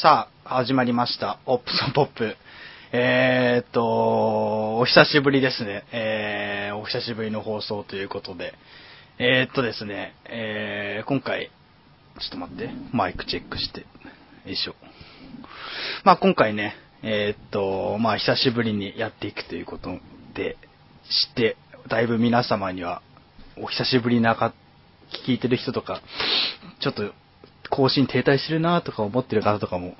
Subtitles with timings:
[0.00, 1.40] さあ、始まりました。
[1.44, 2.36] オップソンポップ。
[2.92, 5.82] えーっと、お久しぶりですね。
[5.90, 8.54] えー、お久しぶりの放送ということで。
[9.18, 11.50] えーっとですね、えー、今回、
[12.20, 13.80] ちょっと待って、マイクチェックして。
[13.80, 13.86] よ
[14.46, 14.76] いしょ。
[16.04, 19.98] まあ今回ね、えーっと、まあ久しぶりにやっていくということ
[20.32, 20.58] で、
[21.10, 21.56] して、
[21.88, 23.02] だいぶ皆様には、
[23.56, 24.54] お久しぶりなか、
[25.26, 26.02] 聞いてる人とか、
[26.78, 27.12] ちょっと、
[27.70, 29.94] 更新停滞してるなとか思ってる方とかも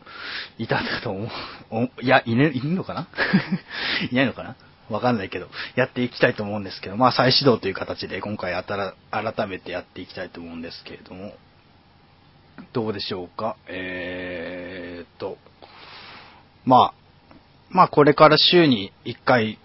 [0.59, 1.25] いたんだと思
[1.71, 1.89] う。
[2.03, 3.09] いや、い,、ね、いるのかな？
[4.11, 4.57] いないのかな？
[4.89, 11.35] わかんないけど、やっていきたいと思うんですけど、まあ再始動という形で今回あたら改めてやっていきたいと思うんですけれども、
[12.73, 13.57] どうでしょうか？
[13.67, 15.37] えーっと、
[16.65, 16.95] まあ、
[17.69, 19.59] まあこれから週に1回、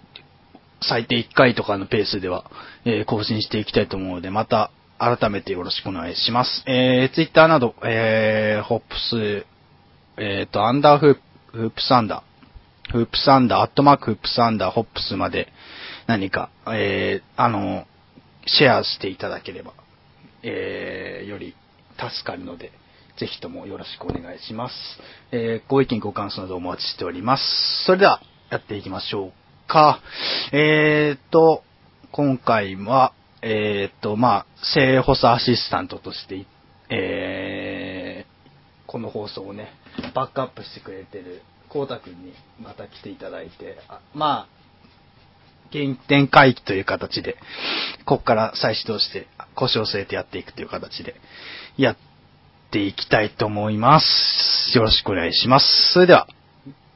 [0.82, 2.44] 最低1回とかのペースでは、
[2.84, 4.70] えー更新していきたいと思うので、また
[5.04, 6.62] 改めてよろしくお願いします。
[6.66, 9.46] えー、ツイッターなど、えー、ホップス、
[10.16, 15.52] えーと、アンダーフープ、フープサンダー、フープサンダー、アットマークフープサンダー、ホップスまで
[16.06, 17.86] 何か、えー、あの、
[18.46, 19.74] シェアしていただければ、
[20.42, 21.54] えー、より
[21.98, 22.72] 助かるので、
[23.18, 24.74] ぜひともよろしくお願いします。
[25.32, 27.84] えー、ご意見ご感想などお待ちしております。
[27.84, 29.32] それでは、やっていきましょう
[29.68, 30.00] か。
[30.52, 31.62] えーと、
[32.10, 33.12] 今回は、
[33.46, 36.46] えーと、まあ、正補佐アシスタントとして、
[36.88, 39.68] えー、この放送をね、
[40.14, 44.48] バックアップしてくれてる、こうたくんにまた来ていただいて、あまあ、
[45.70, 47.36] 原点回帰という形で、
[48.06, 51.14] ここから再始動して、腰を据えてやっていくという形で、
[51.76, 51.96] やっ
[52.70, 54.72] ていきたいと思います。
[54.74, 55.92] よろしくお願いします。
[55.92, 56.26] それでは、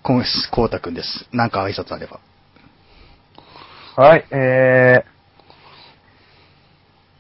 [0.03, 1.29] 今月、こうたくんです。
[1.31, 2.21] なんか挨拶あれば。
[3.97, 5.18] はい、えー、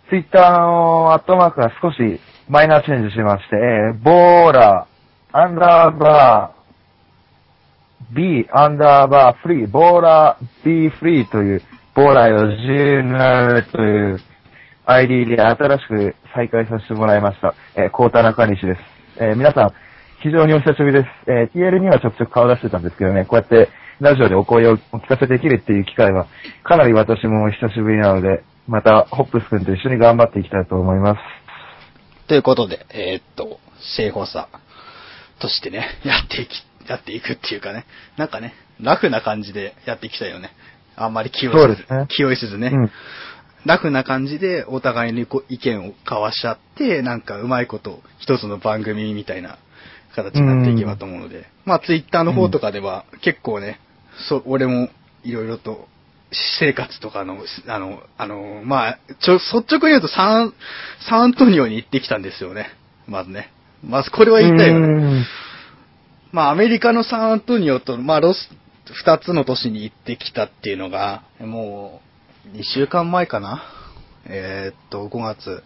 [0.08, 11.62] ツイッターのアットマークが少しマイナーチェンジしまして、えー、ボーラー、アンダーバー、B、アンダーバー、フリー、ボーラー、B フリーという、
[11.94, 14.20] ボーラーを自由になるという
[14.86, 17.54] ID で新しく再開させてもらいました。
[17.76, 18.80] えー、コータ中西です。
[19.20, 19.72] えー、皆さん、
[20.22, 21.08] 非常にお久しぶりです。
[21.26, 23.68] えー、TL にはちょくちょく顔出してたんですけどね、こうやって
[24.00, 26.26] ラジオでお声をお聞かせできるっていう機会は、
[26.62, 31.20] かなり私も久しぶりなので、また、ホップス君と一緒に頑張っていきたいと思います。
[32.28, 33.58] ということで、えーっと、
[33.96, 34.46] 正補佐
[35.40, 37.86] としてね、 やっていき、やっていくっていうかね、
[38.18, 40.50] なんかね、ラフな感じでやっていきたいよね。
[40.96, 42.06] あんまり気負いせず、ね。
[42.08, 42.90] 気負いせずね、うん。
[43.64, 49.56] ラフな感じでお互いに意見を交わし合って、なんかうまいこと一つの番組みたいな
[50.14, 53.80] 形になっていけばと思うので、まあツイッターの方とかでは結構ね、
[54.28, 54.90] そう、俺も
[55.24, 55.88] いろいろと
[56.30, 60.54] 私生活とかの、あの、あの、まあ、ちょ、率直に言うとサン、
[61.08, 62.68] サンアントニオに行ってきたんですよね。
[63.06, 63.50] まずね。
[63.82, 64.86] まずこれは言いたいよね。
[64.86, 64.90] う
[65.20, 65.24] ん
[66.30, 68.50] まあ、アメリカのサンアントニオと、まあ、ロス、
[68.92, 72.02] 二つの都市に行ってきたっていうのが、も
[72.52, 73.62] う、2週間前かな
[74.26, 75.62] えーっと、5月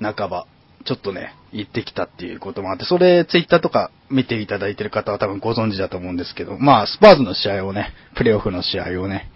[0.00, 0.46] 半ば、
[0.84, 9.30] ちょっとね、行ってきたっていうこともあって、それ、ツイッターとか見ていただいてる方は多分ご存知だと思うんですけど、まあ、スパーズの試合をね、プレイオフの試合をね、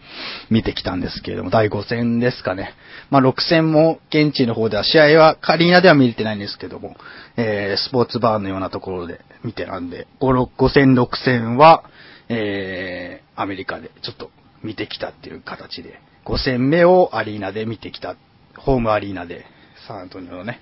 [0.51, 2.75] 見てきたんですけれども、第5戦ですかね。
[3.11, 6.97] まあ、6戦も現地の方では、試合はカリーナでは見れてないんですけども、
[7.37, 11.85] えー、スポーツバーのようなところで見てなんで、5, 5戦、6戦は、
[12.29, 14.31] えー、アメリカでちょっと
[14.63, 18.17] 見てきたっていう形で、5戦目をアリーナで見てきた、
[18.57, 19.45] ホームアリーナで、
[19.89, 20.61] サントニオのね、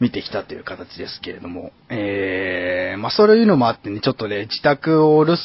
[0.00, 5.40] 見てきたという形ですけれども、えー、まあそういうのもあってね、ちょっとね、自宅を留守、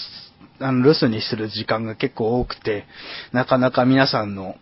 [0.61, 2.85] あの留守にする時間が結構多くて、
[3.31, 4.55] なかなか皆さんの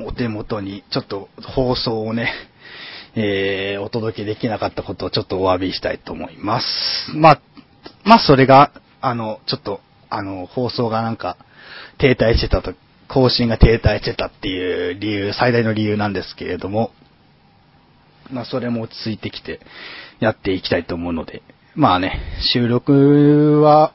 [0.00, 2.32] お手元にちょっと放送をね、
[3.14, 6.66] えー、お届けできなかったことをちょっとお詫びしたいと思います。
[7.14, 7.42] まあ、
[8.04, 11.36] まあそれが、あの、ちょっと、あの、放送がなんか
[11.98, 12.74] 停滞してたと、
[13.08, 16.92] 更新が停滞してたっていう理由、最大の理由なんですけれども、
[18.30, 19.60] まあそれも落ち着いてきて
[20.20, 21.42] やっていきたいと思うので、
[21.74, 22.20] まあね、
[22.52, 23.92] 収録は、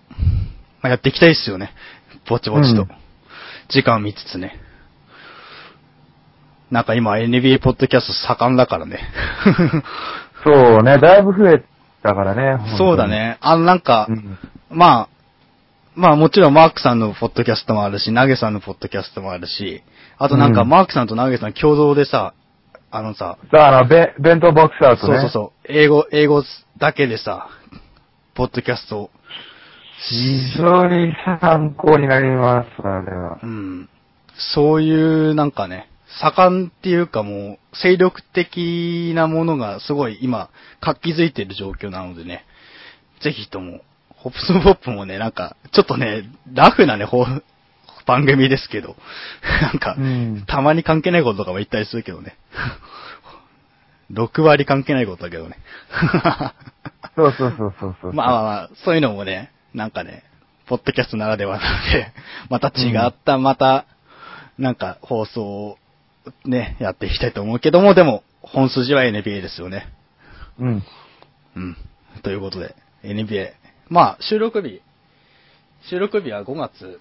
[0.82, 1.72] まあ、やっていきたいですよね。
[2.30, 2.84] ぼちぼちと。
[2.84, 3.04] うん
[3.70, 4.60] 時間を見つつね。
[6.70, 9.00] なんか今 NBA ポッドキャスト盛んだからね。
[10.44, 11.64] そうね、だいぶ増え
[12.02, 12.78] たからね。
[12.78, 13.08] そうだ。
[13.08, 13.38] ね。
[13.42, 14.38] あのなんか、うん
[14.70, 15.08] まあ、
[15.96, 19.84] まあもちろんマークさんのポッドキャストもあるし、ナゲさんのポッドキャストもあるし、
[20.18, 22.34] あとなんかうんマークさんとナゲさん共同でさ、
[22.96, 25.18] あのさ、さあ、あの、べ弁当ボックスアウトね。
[25.18, 26.44] そうそうそう、英語、英語
[26.78, 27.50] だけでさ、
[28.36, 29.10] ポッドキャストを、
[30.12, 31.12] 非常に
[31.42, 33.46] 参考になります、あれはう。
[33.48, 33.90] ん、
[34.56, 35.90] そういうなんかね、
[36.22, 42.46] 盛んっていうかもう、精力的なものがすごい今、活気づいてる状況なのでね、
[43.22, 47.44] ぜひとも、ホップスポップもね、なんか、ちょっとね、ラフなね、ほう
[48.06, 48.96] 番組ですけど、
[49.62, 52.36] なんか、うんたまに関係ないこととかも言ったりするけどね。
[54.12, 55.58] 6割関係ないことだけどね。
[57.16, 58.14] そうそうそうそうそう。
[58.16, 60.24] まあまあまあ、そういうのもね、なんかね、
[60.68, 62.12] ポッドキャストならではなので、
[62.50, 63.86] また違った、また、
[64.58, 65.78] なんか放送を
[66.46, 69.88] ね、やっていきたいと思うけども、でも、本筋は NBA ですよね。
[70.60, 70.84] うん。
[71.56, 71.78] うん。
[72.22, 73.54] ということで、NBA。
[73.90, 74.82] まあ、収録日、
[75.90, 77.00] 収録日は5月、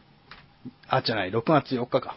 [0.89, 2.17] あ、じゃない、6月4日か。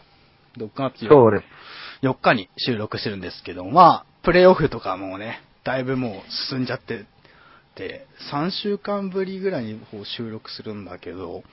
[0.58, 1.08] 6月4日。
[1.08, 2.06] そうです。
[2.06, 7.04] 4日に収録してるんですけど、まあ、プレイオフとかもね、だいぶもう進んじゃって
[7.74, 11.44] て、3週間ぶりぐらいにこう収録するんだけど、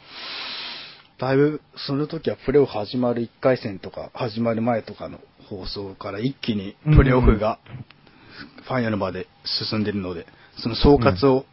[1.19, 5.19] だいぶ、その時はプレイオフ始まる1回戦とか、始まる前とかの
[5.49, 7.59] 放送から一気にプレイオフが
[8.63, 9.27] ファイナルまで
[9.69, 10.25] 進んでるので、
[10.57, 11.45] その総括を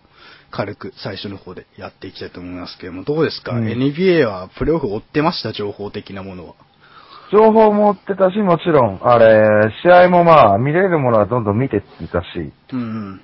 [0.51, 6.55] 軽く最初の方でやっていきたいと思いますけども、どうですか、うん ?NBA はプレイオフ追ってました情報的なものは。
[7.33, 11.81] 情報も追ってたし、もちろん、あれ、試合もまあ、見れるものはどんどん見て
[12.11, 13.21] たし、うんうん。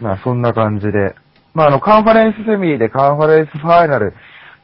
[0.00, 1.14] まあそんな感じで。
[1.54, 4.14] まああの、カンファレンスセミでカンファレンスファイナル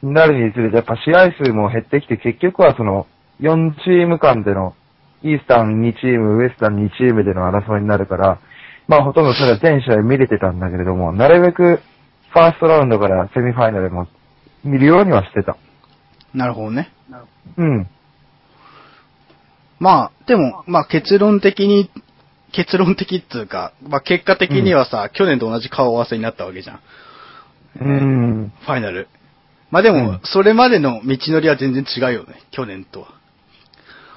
[0.01, 3.05] になるにつれて、やっぱ試合数も減ってきて、結局はその、
[3.41, 4.75] 4チーム間での、
[5.23, 8.39] イースタン2チーム、ウエスタン2チームでの争いになるから、
[8.89, 11.79] まあほとんどそれは全試合見れてたんだけれども、なるべく、
[12.33, 14.07] ファーストラウンドからセミファイナルも
[14.63, 15.57] 見るようにはしてた。
[16.33, 16.91] なるほどね。
[17.57, 17.87] うん。
[19.79, 21.91] まあ、でも、まあ結論的に、
[22.51, 26.79] 結論的っていうか、まあ結果的にはさ、去年と同じ顔合わせになったわけじゃん。
[27.79, 28.53] うん。
[28.65, 29.07] ファイナル。
[29.69, 33.09] まあでも、うんそれまでの道のりは全然違うよね、去年とは。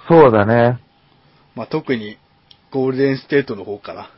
[0.08, 0.80] そうだね。
[1.54, 2.16] まあ特に、
[2.70, 4.10] ゴールデンステートの方から。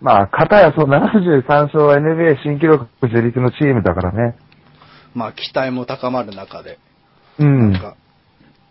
[0.00, 4.36] まあ、片やそう73勝は NBA 新記録樹立のチームだからね。
[5.14, 6.78] まあ期待も高まる中で。
[7.38, 7.72] うん。
[7.72, 7.96] なんか、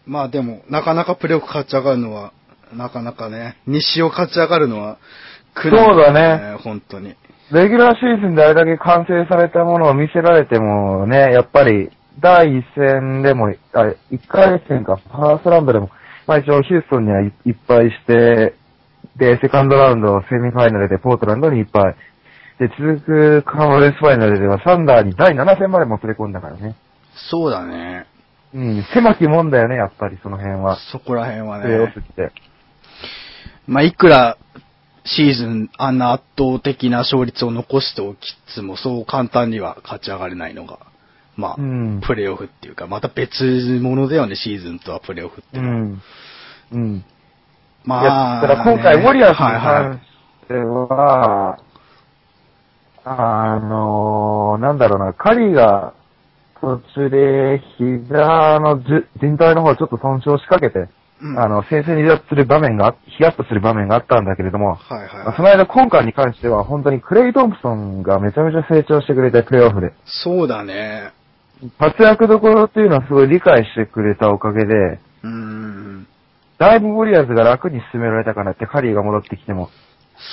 [0.05, 2.31] まあでも、なかなかプレーオフ勝ち上がるのは、
[2.73, 4.97] なかなかね、西を勝ち上がるのは、
[5.53, 7.15] 苦難そうだね本当に。
[7.51, 11.89] レギュラーシーズンであれだけ完成されたものを見せられてもね、やっぱり、
[12.19, 15.89] 第一戦でも、あ、一回戦か、ファーストラウンドでも、
[16.25, 18.55] まあ一応ヒューストンにはいいっぱいして、
[19.17, 21.95] で、セカンドラウンド、セミファイナルでポートランドにいっぱい。
[22.59, 26.75] で、続くカンファレンスファイナルではサンダーに第7戦までもつれ込んだからね。
[27.29, 28.05] そうだね。
[28.53, 30.77] うん、狭きもんだよね、やっぱりその辺は。
[30.91, 31.99] そこら辺はプレーオねフ。
[31.99, 32.31] って。
[33.67, 34.37] まあ、いくら
[35.07, 38.19] シーズンあんな圧倒的な勝率を残しておき
[38.51, 40.79] つつも、そう簡単には勝ち上がれないのが、
[41.35, 45.77] まあ、うんプレーオフっていうか、また別物だよね、シーズンとはプレーオフってういうのは。
[45.77, 46.01] ん。
[46.71, 47.05] うん。
[47.87, 51.57] まいや、だから今回、ウォリアーズにはいはい関しては、
[53.05, 55.93] あのー、なんだろうな、カリーが
[56.59, 60.89] 途中で膝のじゅ靭帯の方ちょっと損傷しかけて、
[61.21, 69.93] うんあの、先生に離脱する場面があ、ヒヤッとする場面があったんだけれども、はいはいまあその間今回に関しては本当にクレイ・トンプソンがめちゃめちゃ成長してくれて、プレイオフで。
[70.05, 71.13] そうだね。
[71.79, 76.07] 活躍どころっていうのはすごい理解してくれたおかげで、うーん。
[76.57, 79.69] だいぶウォリアーズが楽に進められたかなって、カリーが戻ってきても。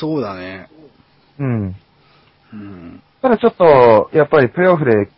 [0.01, 0.69] そうだね。
[1.39, 1.77] うん。
[2.53, 3.03] うん。
[3.21, 5.09] ただちょっと、やっぱりプレイオフで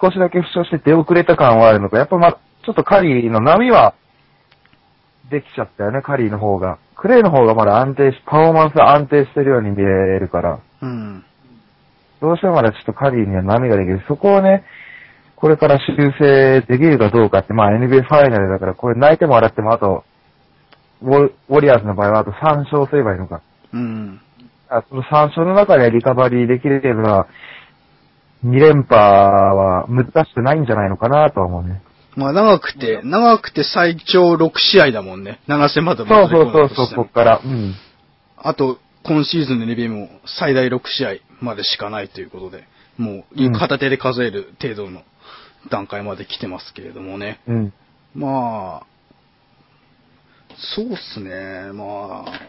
[0.00, 3.94] 少しだけ負傷して出遅れた感はあるのか、やっぱま、ちょっとカリーの波は
[5.30, 6.78] できちゃったよね、カリーの方が。
[6.96, 9.86] クレイの方がまだ安定し、パフォーマンスが安定してるように見え
[10.18, 11.24] るから、うん。
[12.20, 14.02] どうしてもまだちょっとカリーには波ができる。
[14.08, 14.64] そこをね、
[15.36, 20.04] これから修正できるかどうかって、まあ NBA ファイナルだから、これ泣いても笑ってもあと、
[21.02, 23.42] ウォリアーズの場合はあと3勝すればいいのか。
[23.72, 24.20] うん。
[24.68, 27.28] あその3勝の中でリカバリーできれば、
[28.44, 28.96] 2連覇
[29.56, 31.82] は難しくないんじゃないのかなとは思うね。
[32.16, 35.40] まあ長くて、長くて最長6試合だもんね。
[35.48, 37.40] 7戦までそうそうそうそう、こっから。
[37.44, 37.74] うん。
[38.38, 42.64] あと、今シーズンの NBA も最大6試合までしかないということで、
[42.96, 45.02] もうんう片手で数える程度の
[45.70, 47.40] 段階まで来てますけれどもね。
[47.46, 47.72] うん。
[48.14, 48.86] まあ、
[50.58, 51.72] そうっすね。
[51.72, 52.40] まあ、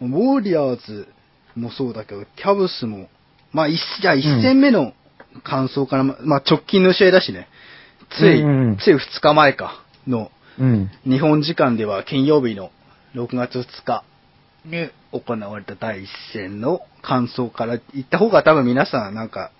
[0.00, 1.08] ウォリアーズ
[1.54, 3.08] もそうだけど、キャブスも、
[3.52, 4.92] まあ、一じゃあ一戦目の
[5.42, 7.48] 感想から、まあ直近の試合だしね。
[8.18, 10.90] つい、うんうんつい2日前かのうん。
[11.04, 12.70] 日本時間では金曜日の
[13.14, 14.04] 6月2日
[14.64, 19.52] に行われた第一戦の感想から言った方が多分皆さんなんか、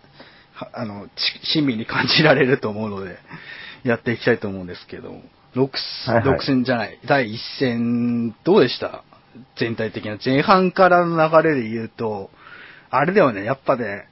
[0.53, 1.13] はあの、ち
[1.55, 3.19] 親身に感じられると思うので、
[3.83, 5.15] やっていきたいと思うんですけど、
[5.54, 9.02] 6、はいはい6戦じゃない、第一戦どうでした？
[9.57, 12.30] 全体的な前半からの流れで言うと、
[12.90, 14.09] あれだよね、やっぱね、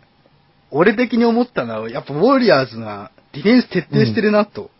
[0.70, 4.70] 俺的に思ったのは、やっぱウォリアーズがディフェンス徹底してるなと。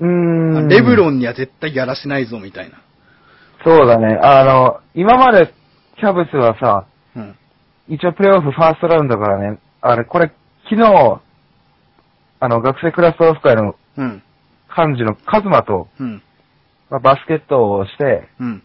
[0.00, 0.68] うーん。
[0.68, 2.82] レブロンには絶対やらせないぞ、みたいな。
[3.64, 4.18] そうだね。
[4.22, 5.52] あの、今まで
[5.98, 6.86] キャブスはさ、
[7.16, 7.36] うん。
[7.88, 10.32] 一応プレイオフファーストラウンドからね、あれ、これ、
[10.64, 11.20] 昨日、
[12.40, 14.22] あの、学生クラスオフ会のうん。
[14.76, 16.22] 幹事のカズマと、うん。
[16.90, 18.62] まあ、バスケットをして、うん。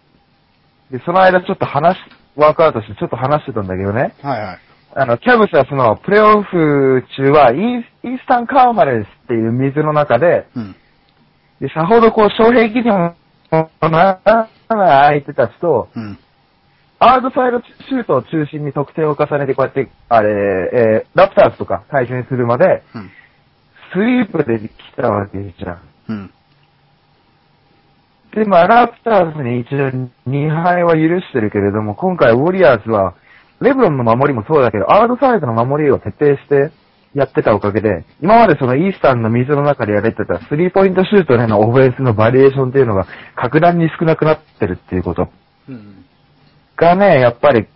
[0.91, 2.01] で、その間ちょっと話し、
[2.35, 4.13] ワークアウトしてちょっと話してたんだけどね。
[4.21, 4.59] はいはい。
[4.97, 10.75] あの、キャブスはその、プレイオフ中はイース、イースタンカーマレンスっていう水の中で、うん。
[11.59, 13.15] で、さほどこう、障壁にも、
[13.51, 14.19] な
[14.69, 16.17] 相手たちと、うん。
[16.99, 20.29] アウトサイドシュートを中心に得点を重ねて、こうやって、あれ、
[20.73, 23.11] えー、ラプターズとか対戦するまで、うん。
[23.93, 25.81] スリープで来たわけじゃん。
[26.09, 26.31] うん。
[28.33, 29.89] で、まあ、ラプターズに一応
[30.27, 33.15] 2敗は許してるけれども、今回ウォリアーズは、
[33.61, 36.71] レブロンの守りもそうだけど、アウトサイドの守りを徹底して
[37.15, 45.29] やってたおかげで、今までそのイースタンの水の中でやれてたスリーポイントシュートでのオフェンスのバリエーションっていうのが格段に少なくなってるっていうこと
[45.69, 46.05] うん。
[46.75, 47.67] がね、やっぱり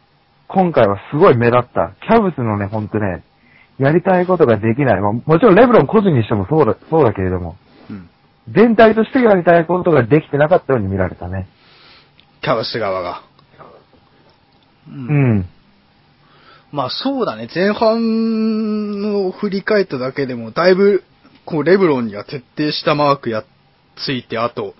[0.49, 1.93] 今回はすごい目立った。
[2.01, 3.23] キャブスのね、ほんとね、
[3.77, 4.99] やりたいことができない。
[4.99, 7.68] まあもちろんレブロン個人にしてもそうだ、そうだけれども、うん。
[8.53, 11.47] 全体としてやりたいことができてなかったように見られたね。
[12.41, 13.23] キャブス側が。
[14.87, 14.91] う。
[14.91, 15.49] うんん。
[16.71, 17.49] まあそうだね。
[17.53, 21.03] 前半を振り返っただけでも、だいぶ、
[21.45, 23.43] こう、レブロンには徹底したマークや、
[24.05, 24.75] ついて、あと、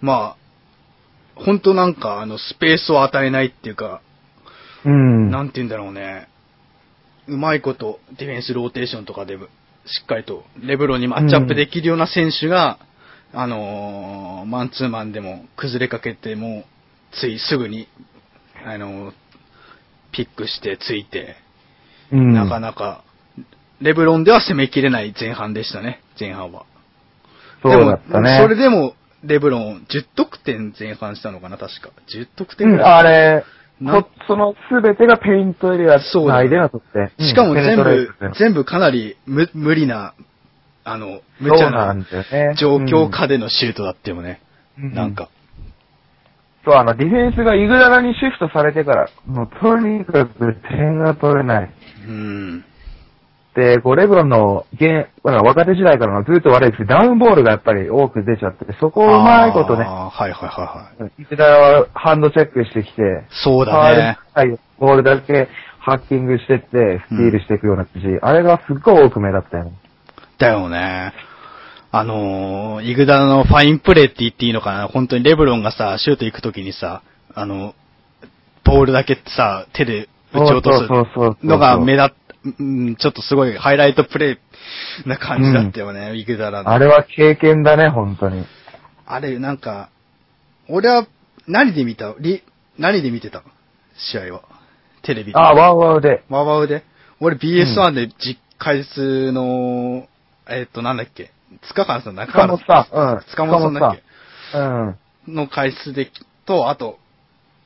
[0.00, 0.36] まあ、
[1.34, 4.00] ほんとなんか、あの、スペースを与えないっていうか、
[4.84, 5.30] うん。
[5.30, 6.28] なんて言うんだろうね。
[7.26, 12.78] うまいこと、ディフェンスローテーションとかで、しっかりと、レブロンにマッチアップできるような選手が、
[13.32, 16.64] あのーマンツーマンでも崩れかけても、
[17.12, 17.88] ついすぐに、
[18.64, 19.14] あのー
[20.12, 21.36] ピックしてついて、
[22.10, 23.04] うん、なかなか、
[23.80, 26.64] レブロンでは攻めきれない前半でしたね、前半は。
[27.62, 28.30] そうだったね。
[28.30, 28.94] でも、それでも、
[29.24, 31.90] レブロン10得点前半したのかな、確か。
[32.08, 32.92] 10得点うん、ぐらい。
[32.92, 33.44] あれ、
[33.80, 37.12] なこそのすべてがペイントエリアそうだ内での得点。
[37.26, 38.08] しかも全部
[38.38, 40.14] 全部かなり無無理な、
[40.92, 41.94] あの、無茶な。
[42.56, 44.40] 状況下でのシュートだってもね、
[44.78, 45.28] うんなんか。
[46.64, 51.70] そう、あの、ディフェンスがイグダラにシフトされてから、もうとにかく点が取れない。
[52.06, 52.64] うん。
[53.54, 61.22] で、こう、レブロンの現、若手時代からのずっと悪いですダウンボールがやっぱり多く出ちゃってて、そこをうまいことね、あーはいはいはいはい。
[61.22, 64.18] イグダラはハンドチェックしてきて、そうだね。
[64.32, 65.48] はい、ボールだけ
[65.80, 69.72] ハッキングしてって、スティールしていくような感じ、あれがすっごい多く目立ったよね。
[70.38, 71.12] だよね。
[71.90, 77.02] あのー、イグダのファインプレーって言っていいのかな本当にレブロンがさ、シュート行くときにさ、
[77.34, 77.74] あの、
[78.64, 82.10] ボールだけさ、手で打ち落とすのが目立っ、
[82.58, 84.38] うん、ちょっとすごいハイライトプレ
[85.04, 86.70] イな感じだったよね、イグダラの。
[86.70, 88.44] あれは経験だね、本当に。
[89.06, 89.88] あれ、なんか、
[90.68, 91.06] 俺は
[91.46, 92.14] 何で見た？
[92.20, 92.42] リ
[92.78, 93.42] 何で見てた？
[93.96, 94.42] 試合は。
[95.02, 95.38] テレビで。
[95.38, 96.22] あ、ワウワウで。
[96.28, 96.84] ワウワウで。
[97.20, 100.06] 俺 BS1 で実解説の、
[100.48, 101.30] えっと、なんだっけ？
[101.68, 103.14] 塚川さん、中塚原本さん。
[103.14, 103.24] うん。
[103.30, 104.02] 塚本さんだっけ？
[104.52, 106.10] 塚本さんの解説で、
[106.46, 106.98] と、あと、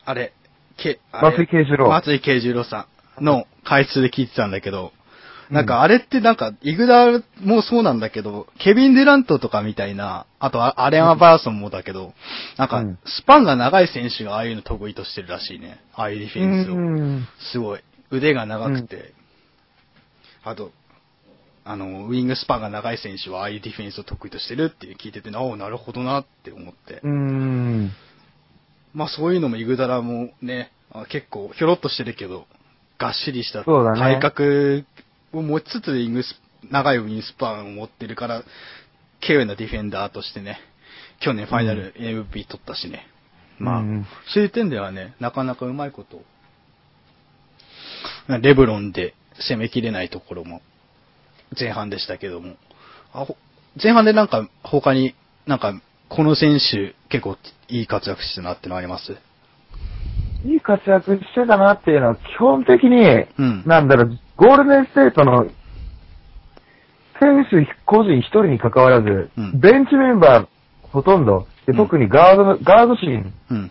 [0.05, 0.33] あれ、
[0.77, 1.31] け、あれ？
[1.31, 2.87] 松井慶次郎松井慶次郎さ
[3.21, 4.93] んの解説で聞いてたんだけど、
[5.51, 12.15] なんかあれってなんか、イグダーもそうなんだけど、ケビン・デュラントとかみたいな、あとあアレン・アバーソンもだけど、
[12.57, 15.79] なんかうん、スパンが長い選手がああいうの得意としてるらしいね。
[15.95, 16.53] ああいうディフうん。
[16.53, 16.75] ェンスを。
[16.75, 17.29] うん。
[17.53, 17.81] すごい。
[18.11, 19.13] 腕が長くて、
[20.43, 20.71] あと、
[21.65, 27.01] あの、ウィングスパンが長い選手はああいうディフェンスを得意としてるって聞いてて、おお、なるほどなって思って。
[27.03, 27.93] うん。
[28.95, 32.47] まあそういうのもイグダラもね、あ結構ひょろっとしてるけど、
[32.99, 34.85] がっしりした体格
[35.33, 36.41] を持ちつつウィングス、
[36.71, 38.43] 長いウィングスパンを持ってるから、
[39.21, 40.59] 軽有なディフェンダーとしてね、
[41.21, 43.07] 去年ファイナル MVP 取ったしね。
[43.59, 46.25] まあ、うんそういう点ではね、なかなかうまいことを
[48.41, 49.15] レブロンで
[49.49, 50.61] 攻めきれないところも
[51.59, 52.57] 前半でしたけども、
[53.13, 53.37] あほ
[53.83, 55.15] 前半でなんか他に
[55.47, 55.73] なんか
[56.09, 57.37] この選手結構
[57.69, 59.17] いい活躍してたなってのあります？
[60.45, 62.99] いい活躍してたなっていうのは、基本的に、
[63.39, 63.63] うん。
[63.65, 65.47] なんだろう、ゴールデンステートの
[67.21, 69.61] 選手個人一人に関わらず、うん。
[69.61, 70.49] ベンチメンバー
[70.89, 71.77] ほとんど、でうん。
[71.77, 73.71] 特にガードの、ガード陣、うん。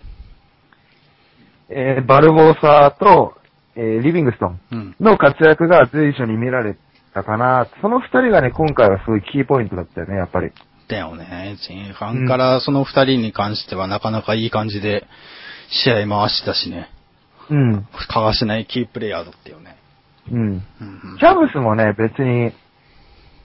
[1.68, 3.36] えーバルボーサーと、
[3.76, 4.96] えーリビングストンうん。
[5.02, 6.78] の活躍が随所に見られ
[7.14, 7.68] たかな。
[7.82, 10.52] その二人がね、今回はすごいキーポイントだったよね、やっぱり。
[10.88, 11.58] だよね。
[11.68, 15.06] 前半からその二人に関してはなかなかいい感じで
[15.70, 16.90] 試合回してたしね。
[17.50, 17.88] うん。
[18.10, 19.78] かわしないキープレイヤーだったよね。
[20.30, 20.38] うん。
[20.40, 20.54] うんう
[21.16, 22.52] んキャブスもね、別に、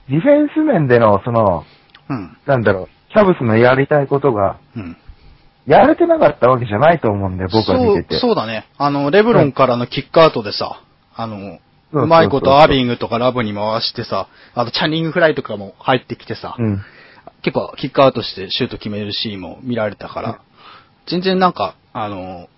[0.09, 1.65] ディフェンス面での、その、
[2.09, 2.37] うん。
[2.45, 4.97] なんだろう、キャブスのやりたいことが、うん。
[5.65, 8.15] やれてなかったわけじゃないと思うんで、僕は見てて。
[8.15, 8.65] そう、そうだね。
[8.77, 10.81] あの、レブロンからのキックアウトでさ、
[11.13, 11.66] あの、そ
[12.03, 16.81] うまいことアービングとかラブに回してさ、あとチャニングフライとかも入ってきてさ、うん。
[17.43, 20.37] 結構キックアウトしてシュート決めるシーンも見られたから、うん
[21.09, 22.49] 全然なんか、あの、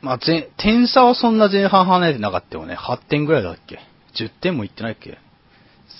[0.00, 2.74] まあ、前、点差はそんな前半離れてなかったよね。
[2.74, 3.80] 8点ぐらいだっけ
[4.18, 5.18] ?10 点もいってないっけ？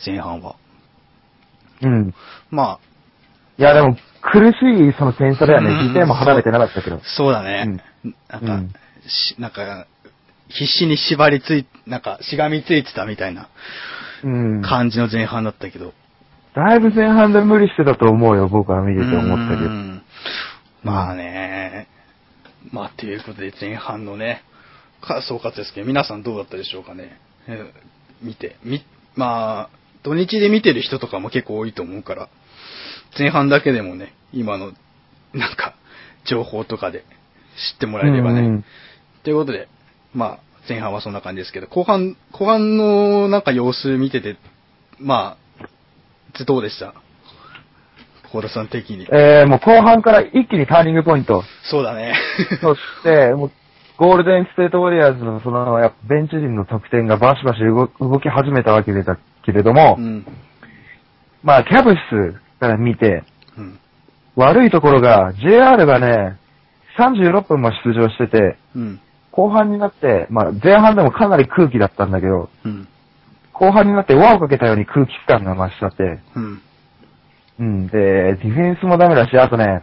[0.06, 0.56] 前半は。
[1.82, 2.14] うん。
[2.50, 2.78] ま
[3.58, 4.54] いや、でも、苦し
[4.88, 5.68] いその点差だよね。
[5.68, 7.82] うん2点も離れてなかったけどあ。、そうだね。
[8.30, 8.72] なんか、うん
[9.06, 9.86] しなんか、
[10.48, 13.48] 必死に縛りつい、なんか、しがみついてたみたいな
[14.24, 14.62] うん。
[14.62, 15.92] 感じの前半だったけど。
[16.54, 19.70] だいぶ前半で無理してたと思うよ、僕は見てて思ったけど。
[19.70, 20.02] うん
[20.82, 21.88] まあね、
[22.70, 24.42] まあということで前半のね、
[25.00, 27.18] か総括ですけど、皆さんどうだったでしょうかね。
[27.48, 28.82] えー見て、み、
[29.14, 29.70] まあ、
[30.02, 32.28] 土日で見てる人とかも結構多いと思うから、
[33.18, 34.72] 前半だけでもね、今の、
[35.34, 35.74] なんか、
[36.24, 37.04] 情報とかで
[37.72, 38.40] 知ってもらえればね。
[38.40, 38.64] うん
[39.22, 39.68] ということで、
[40.16, 44.36] まあ、前半はそんな感じですけど、後半、後半のなんか様子見てて、
[44.98, 45.36] ま
[46.40, 46.94] あ、どうでした？
[48.32, 49.06] 小田さん的に。
[49.12, 51.44] えー、もう後半から一気にターニングポイント。
[51.70, 52.14] そうだね。
[52.62, 53.50] そして、もう、
[53.98, 60.26] ゴールデンステートウォリアーズのその、やっぱベンチ陣の得点がバシバシ動動き始めたわけだけれども、うん。
[61.42, 63.22] まあ、キャブスから見て、
[63.56, 63.78] うん。
[64.34, 66.38] 悪いところが、JR がね、
[66.98, 69.00] 36分も出場してて、うん。
[69.36, 72.88] 後半になって、まあ、前半でもかなり空気だったんだけど、うん。
[73.52, 76.62] 後半になって輪をかけたように空気感が増しちゃって、うん。
[77.58, 79.82] うん、で、ディフェンスもダメだし、あとね、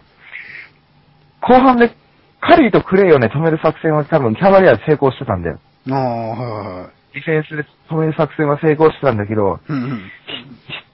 [1.41, 1.95] 後半で
[2.41, 5.59] カリーとクレイをね、止める作戦は多分キャバリアで成功してたんだよ。
[5.91, 6.89] ああ、はいはいはい。
[7.13, 10.11] ディフェンスで止める作戦は成功してたんだけど、うんうん。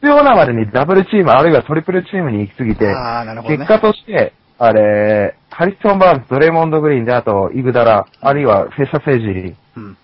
[0.01, 3.57] 必要なまでにダブルチームあるいはトリプルチームに行きすぎて、ああ、なるほどね。
[3.57, 9.98] 結果として、あれ、ハリソン・バーンズ、ドレイモンド・グリーンで、あと、イグダラ、あるいはフェシャ・セージー、うん。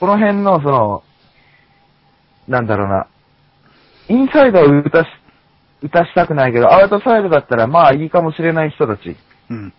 [0.00, 1.04] この辺の、その、
[2.48, 3.06] なんだろうな、
[4.08, 5.06] インサイドを打たし、
[5.82, 9.16] 打たしたくないけど、アウトサイドだったらまあいいかもしれない人たち
[9.50, 9.72] うん。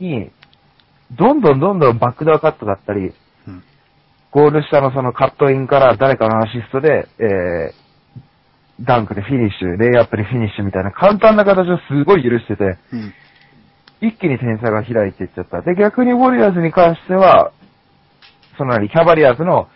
[0.00, 0.30] に、
[1.12, 3.14] どんどんどんどんバックドアカットだったり、
[3.46, 3.62] うん。
[4.32, 7.81] ゴール下のそのカットインから誰かのアシストで、えー、
[8.84, 13.14] ダンクでフィニッシュ、レイアップでフィニッシュみたいな簡単な形をすごい許してて、うん。
[14.00, 15.62] 一気に点差が開いていっちゃった。
[15.62, 17.52] で、逆にウォリアーズに関しては、
[18.58, 19.68] その何、キャバリアーズの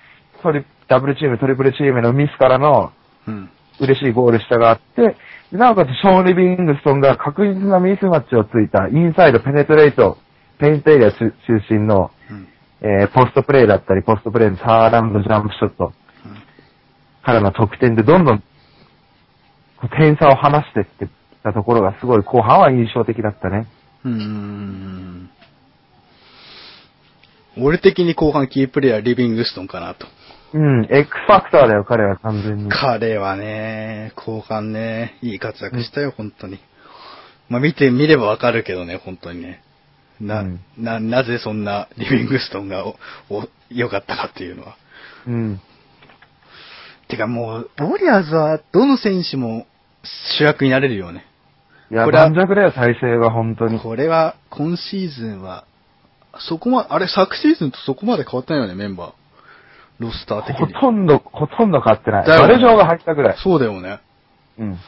[0.42, 2.92] トリ、ダブルチーム、トリプルチームのミスからの
[3.26, 3.50] うん。
[3.78, 5.16] 嬉しいゴール下があって、
[5.52, 10.18] でなおかつショーン・リビングストンが確実なミスマッチをついたインサイドペネトレート、
[10.58, 12.48] ペイントエリア中中心の、うん。
[12.80, 15.92] えー、ポストプレイだったり、ポストプレイのサーラウンドジャンプショット
[17.22, 18.42] からの得点でどんどん
[19.98, 21.08] 点差を離していって
[21.42, 23.66] たところがすごい後半は印象的だったね。
[24.04, 24.12] うん。
[24.12, 25.30] うん。
[27.58, 30.06] 俺的に後半キープレイヤーリビングストンかなと。
[30.52, 32.70] うん、X ファクターだよ、彼は完全に。
[32.70, 36.58] 彼はね、後半ね、いい活躍したよ、本当に。
[37.48, 39.62] まあ見てみればわかるけどね、本当にね。
[40.20, 42.96] な、うんな、なぜそんなリビングストンがお、
[43.30, 44.76] お、良かったかっていうのは。
[45.26, 45.60] うん。
[47.08, 49.66] てかもう、ウォリアーズはどの選手も
[50.38, 51.26] 主役になれるよね。
[51.90, 53.78] いや、これは盤石だよ、体勢は本当に。
[53.78, 55.64] これは、今シーズンは、
[56.40, 59.12] そこま、あれ、昨シーズンとそこまで変わったよね、メンバー。
[59.98, 60.74] ロスター的ほに。
[60.74, 62.26] とんど、ほとんど勝ってない。
[62.26, 63.36] だよねバレジョーが入ったぐらい。
[63.38, 64.00] そうだよね。
[64.58, 64.78] うん。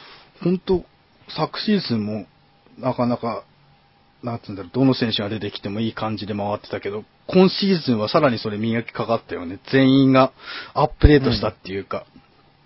[0.43, 0.83] 本当
[1.29, 2.25] 昨シーズンも、
[2.77, 3.43] なかなか、
[4.23, 9.59] なんつうんだろう、どの選手が出てきてもいい感じで回ってたけど、今シーズンはさらにそれ磨きかかったよね。
[9.71, 10.33] 全員が
[10.73, 12.05] アップデートしたっていうか、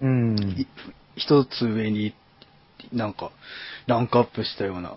[0.01, 0.35] うん。
[0.57, 0.67] い
[1.15, 2.13] 一つ上に、
[2.91, 3.31] なんか、
[3.87, 4.95] ランクアップしたような。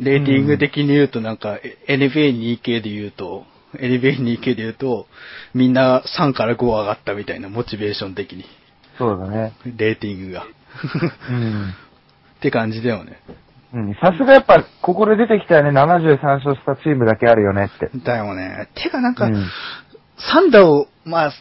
[0.00, 3.44] レーティング的に言うと、なんか、え NBA2 系で言うと、
[3.74, 5.06] NBA2 系で言うと、
[5.54, 8.44] みんな3から5上がったみたいな、モチベーション的に。
[8.98, 9.54] そうだね。
[9.64, 10.46] レーティングが。
[11.30, 11.70] うん。
[12.36, 13.20] って感じだよね。
[13.76, 13.94] うん。
[13.94, 17.90] さすがやっぱ、ここで出てきたよね、73勝したチームだけあるよねって。
[17.98, 18.68] だよね。
[18.74, 19.46] てかなんか、うん
[20.18, 21.32] サンダーを、まあ、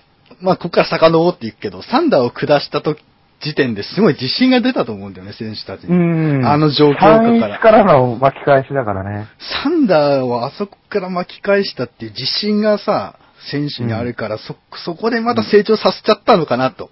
[0.41, 2.97] まあ、ここから遡っていくけど、サンダーを下したと
[3.41, 5.95] 時点ですごい自信が出たと思うんだよね、選手たちに。
[5.95, 6.45] うん。
[6.45, 7.11] あの状況下か
[7.47, 9.27] ら3-1からの巻き返しだからね。
[9.63, 13.15] サンダーをあそこから巻き返したっていう自信がさ、
[13.51, 16.89] 選手にあるから、そ、そこでまた成長させちゃったのかなと。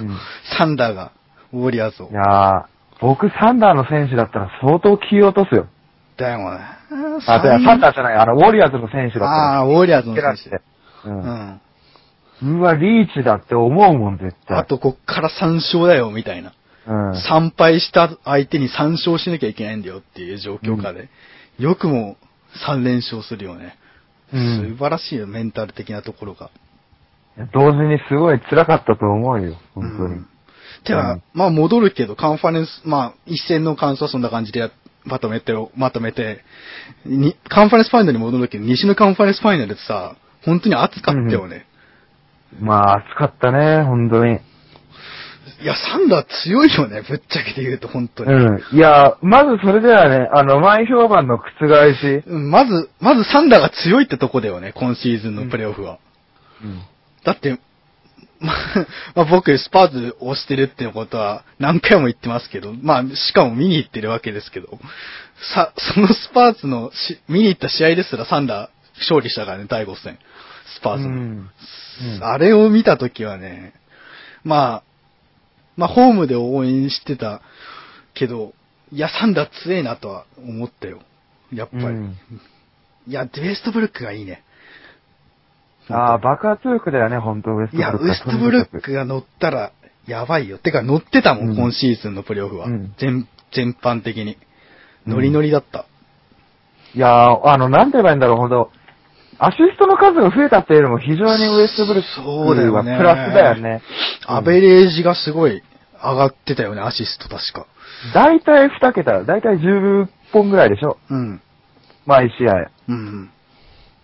[0.00, 0.16] うん
[0.58, 1.12] サンダーが、
[1.52, 2.12] ウォリアーズをい。
[2.12, 2.64] やー、
[3.00, 5.68] 僕サンダーの選手だったら相当気を落とすよ。
[6.16, 6.78] だよね。
[7.26, 9.30] あ、てかサンダーじゃない、あの、ウォリアーズの選手だったら。
[9.30, 10.56] ああ、ウォリアーズの選手。
[10.56, 10.62] う。
[11.04, 11.60] うんん。
[12.60, 14.58] うわ、リーチだって思うもん、絶対。
[14.58, 16.52] あとこっから3勝だよ、みたいな。
[16.86, 17.10] うん。
[17.12, 21.08] 3敗した相手に3勝しなきゃいけないんだよっていう状況下で、
[21.58, 22.16] よくも
[22.66, 23.76] 3連勝するよね。
[24.32, 26.50] うん素晴らしいよ、メンタル的なところが。
[27.52, 30.14] 同時にすごい辛かったと思うよ、本当に。
[30.14, 30.26] うん
[30.84, 34.70] てか、うんまあ戻るけど、カンファレンス、まあ一戦の感想はそんな感じでや
[35.04, 36.44] まとめて、まとめて、
[37.04, 41.66] に、カンファレンスファイナルに戻るけど、西のカンファレンスファイナルってさ、本当に熱かったよね。
[42.60, 44.38] まあ、暑かったね、本当に。
[45.60, 48.32] いや、サンダー強いよね、ぶっちゃけて言うと、本当に。
[48.32, 48.76] うん。
[48.76, 55.98] いや、まずそれではね、あの、前評判の覆し、うんまず、まずサンダーが強いってとこだよね、今シーズンのプレイオフは。
[56.62, 56.80] うん。
[57.24, 57.58] だって、
[58.40, 64.78] まあ、まあ僕、スパーズを推してるってことは何回も言ってますけど、まあ、しかも見に行ってるわけですけど、
[65.54, 70.18] さ、 そのスパーズのし見に行った試合ですらサンダー勝利したからね、第5戦。
[70.76, 71.10] スパーズの。
[71.10, 71.50] うん
[72.20, 73.72] あれを見たときはね、
[74.44, 74.82] まあ、
[75.76, 77.42] まあ、ホームで応援してた
[78.14, 78.54] けど、
[78.92, 81.00] いや、サンダー強えなとは思ったよ。
[81.52, 81.84] やっぱり。
[81.86, 82.16] うん
[83.08, 84.42] いや、ウェストブルックがいいね。
[85.90, 88.08] ああ、爆発力だよね、本当ウエストいや、ブルックは。
[88.08, 89.72] ウエストブルックが乗ったら、
[90.06, 90.58] やばいよ。
[90.58, 92.66] てか、乗ってたもん、うん今シーズンのプレイオフは。
[92.66, 94.36] うん全、全般的に。
[95.06, 95.86] ノリノリだった。
[96.94, 98.70] いやー、あの、なんて言えばいいんだろう、ほんと。
[99.38, 103.82] アシストの数が増えたっていうよりも非常にウエストブルックはそうだよねプラスだよね。
[104.26, 105.62] アベレージがすごい
[106.02, 107.66] 上がってたよね、アシスト確か。
[108.14, 111.40] だいたい2桁、だいたい10本ぐらいでしょうん。
[112.04, 112.70] 毎試合。
[112.88, 113.30] うん。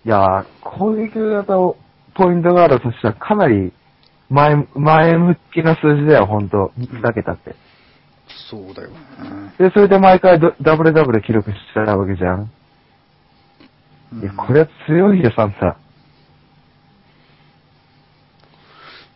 [0.04, 1.76] いやー、攻撃型を
[2.14, 3.72] ポイントガードとしてはかなり
[4.28, 6.72] 前、前向きな数字だよ、ほんと。
[6.78, 7.54] 2桁って。
[8.50, 8.96] そうだよね。
[9.58, 12.50] で、それで毎回ドダブルダブル記録しちゃうわけじゃん。
[14.20, 15.76] いや、これは強いよ、サンタ。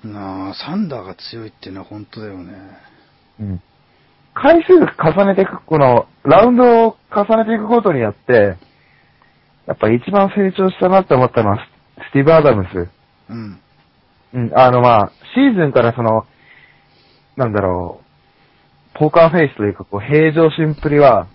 [0.04, 2.54] なあ、サンダーが強いっていうのは本当だよね。
[3.40, 3.62] うん。
[4.34, 8.56] 回数重ねていく、この、ラウンドを重ねていくことによって、
[9.68, 11.58] やっぱ一番成長したなって思ったのは
[11.98, 12.88] ス、スティーブ・アダムス。
[13.28, 13.60] うん。
[14.32, 16.24] うん、あのまあ、シーズンからその、
[17.36, 18.00] なんだろ
[18.94, 21.26] う、ポーカーフェイスというか、こう、平常心っぷりは、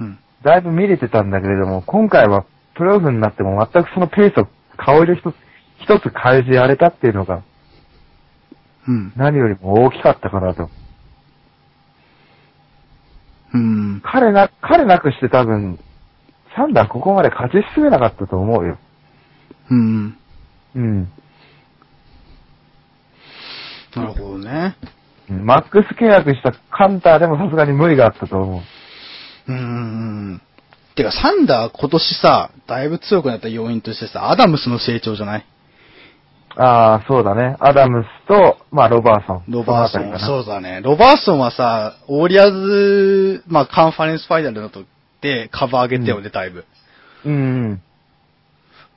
[0.00, 0.18] うん。
[0.42, 2.44] だいぶ見れてたんだけれども、今回は
[2.74, 5.34] プロオフになっても全くそのペースを顔色一つ、
[5.78, 7.44] 一つ変えずやれたっていうのが、
[8.88, 9.12] うん。
[9.16, 10.70] 何よりも大きかったかなと。
[13.54, 14.02] うん。
[14.04, 15.78] 彼な、彼なくして多分、
[16.56, 18.78] サンダーここまで勝ち進めなかったと思うよ。
[19.70, 20.16] うん。
[20.74, 21.12] うん。
[23.94, 24.76] なるほどね。
[25.28, 28.60] うんマックス契約したカンターでもさすがに無理があったと思
[29.48, 29.52] う。
[29.52, 30.40] うん。
[30.94, 35.46] てか、サンダー今年さ、だいぶ強くなった要因としてさ、アダムスの成長じゃない？
[36.56, 37.56] ああ、そうだね。
[37.58, 39.44] アダムスと、まあ、ロバーソン。
[39.48, 40.18] ロバーソン。
[40.20, 40.80] そうだね。
[40.80, 44.84] ロバーソンはさ、ウォリアーズ、まあ、カンファレンスファイナルのと
[45.26, 46.64] でカバー上げてよね、だいぶ。
[47.24, 47.36] うんう
[47.72, 47.82] ん。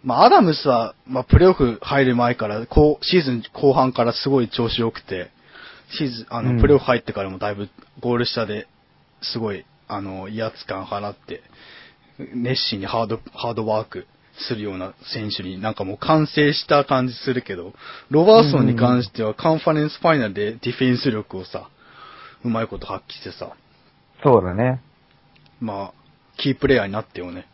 [0.03, 5.31] まあ、アダムスは、まあ、プレイオフ入る前から、こう、シーズン後半からすごい調子良くて、
[5.97, 8.67] シーズン、あの、うんプレイオフ入ってからもだいぶゴール下で、
[9.21, 11.41] すごい、あの、威圧感放って、
[12.35, 14.05] 熱心にハード、ハードワーク
[14.47, 17.73] するような選手になんかもう完成した感じするけど、
[18.09, 21.69] ロバーソンに関してはカンファレンスファイナルでディフェンス力をさ、
[22.43, 23.53] うまいこと発揮してさ、
[24.23, 24.81] そうだね。
[25.59, 25.98] まあ、
[26.41, 27.45] キープレイヤーになってよね。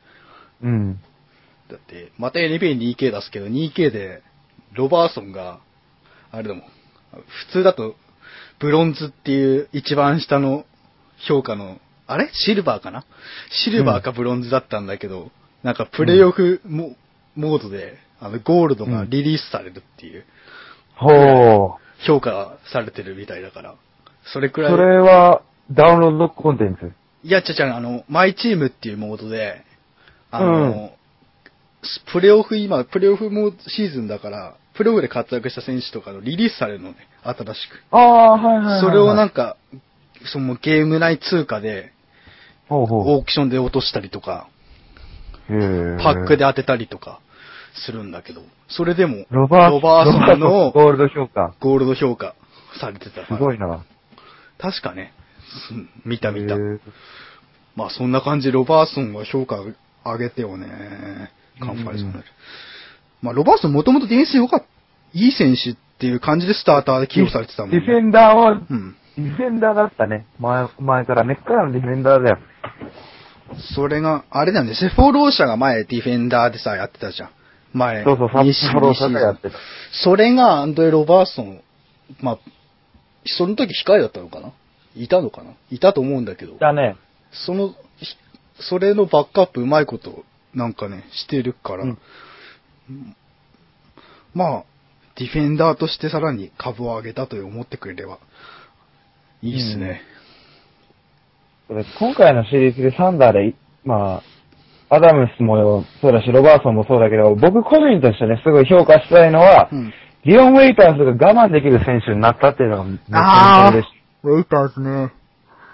[0.61, 0.99] うん。
[1.69, 4.21] だって、また NBA2K 出すけど、2K で、
[4.73, 5.59] ロバーソンが、
[6.31, 6.63] あれだもん。
[6.63, 7.95] 普通だと、
[8.59, 10.65] ブロンズっていう一番下の
[11.27, 12.29] 評価の、あれ？
[12.33, 13.03] シルバーかな？
[13.49, 15.31] シルバーかブロンズだったんだけど、
[15.63, 16.95] なんかプレイオフモ,、
[17.35, 20.25] モードで、あの、ゴールドがリリースされるっていう、
[20.95, 22.05] ほう。
[22.05, 23.75] 評価されてるみたいだから、
[24.31, 24.71] それくらい。
[24.71, 26.91] それは、ダウンロードコンテンツ？
[27.25, 29.63] いや、ちゃちゃ、あの、マイチームっていうモードで、
[30.29, 30.89] あの、うん
[32.11, 37.95] プレオフ、今、プレオフもシーズンだから、プレオフで活躍した選手とかのリリースされるのね、新しく。
[37.95, 38.81] ああ、はいはいはいはい。
[38.81, 39.55] それをなんか、
[40.25, 41.91] そのゲーム内通貨で、
[42.69, 43.17] ほうほう。
[43.17, 44.47] オークションで落としたりとか、
[45.47, 47.19] パックで当てたりとか、
[47.85, 51.53] するんだけど、それでも、ロバーソンのゴールド評価。
[51.59, 52.33] ゴールド評価
[52.79, 53.27] されてた。
[53.27, 53.85] すごいな。
[54.57, 55.24] 確かね、うん
[56.05, 56.55] 見た見た
[57.75, 59.57] まあそんな感じでロバーソンは評価
[60.05, 60.67] 上げてよね。
[61.59, 62.25] カンファレンスファイナル
[63.21, 64.65] まあロバーソンもともとディフェンス良かった。
[65.13, 67.79] いい選手っていう感じでスターターで起用されてたもんね。
[67.79, 68.95] ディフェンダーは、うん。
[69.17, 70.25] ディフェンダーだったね。
[70.39, 72.37] 前、前から、根っからのディフェンダーだよ。
[73.75, 77.29] それが、あれだよね、セフォロー社が前ディフェンダーでさ、やってたじゃん。
[77.73, 79.57] 前、そうそう、二札幌シーズン坂やってた。
[79.91, 81.61] それがアンドレ・ロバーソン、
[82.21, 82.39] まあ、
[83.25, 84.51] その時控えだったのかな
[84.95, 85.51] いたのかな？
[85.69, 86.95] いたと思うんだけど、だね。
[87.45, 87.75] その、ひ
[88.69, 91.97] それのバックアップうまいこと、なんかね、してるから、うん
[94.33, 94.63] まあ、
[95.17, 98.19] ディフェンダーとしてさらに株を上げたと思ってくれれば、
[99.41, 100.01] いいっすね。
[101.69, 104.21] で今回のシリーズでサンダーでい、ま
[104.89, 109.93] あ、アダムスもそうだし、ロバーソンもそうだけど、僕個人としてね、すごい評価したいのは、うん。
[110.25, 113.94] リオン・ウェイターズが我慢できる選手になったっていうのがめっちあーゃ嬉しい。
[114.25, 115.13] ウェイターズね。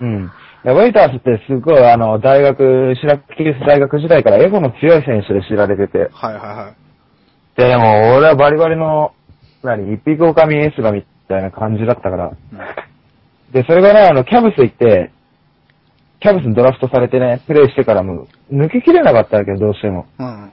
[0.02, 0.32] うん。
[0.64, 6.10] ウェイターズってすごい、あの、大学、シラキリス大学時代からエゴの強い選手で知られてて。
[6.12, 6.82] はいはいはい。
[7.60, 9.14] でも、俺はバリバリの、
[9.64, 12.32] 何、一匹狼エースがみたいな感じだったから。
[13.52, 15.12] で、それがね、あの、キャブス行って、
[16.20, 20.06] キャブスにドラフトされてね、プレイしてからも、抜けきれなかったわけど、どうしても。
[20.20, 20.52] うん。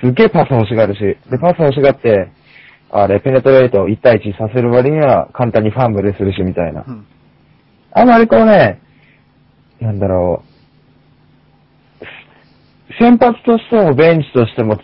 [0.00, 1.00] すっげえパス欲しがるし。
[1.30, 2.30] で、パス欲しがって、
[2.90, 6.90] あれ、ペネトレート1対1させる割には簡単にファンブルするし、みたいなう。
[6.90, 7.06] ん。
[7.92, 8.80] あまりこうね、
[9.80, 10.42] なんだろ
[12.00, 12.04] う、
[12.98, 14.78] 先発としてもベンチとしても、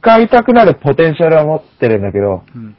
[0.00, 2.76] 使いたくなるポテンシャルは持ってるんだけど、うん。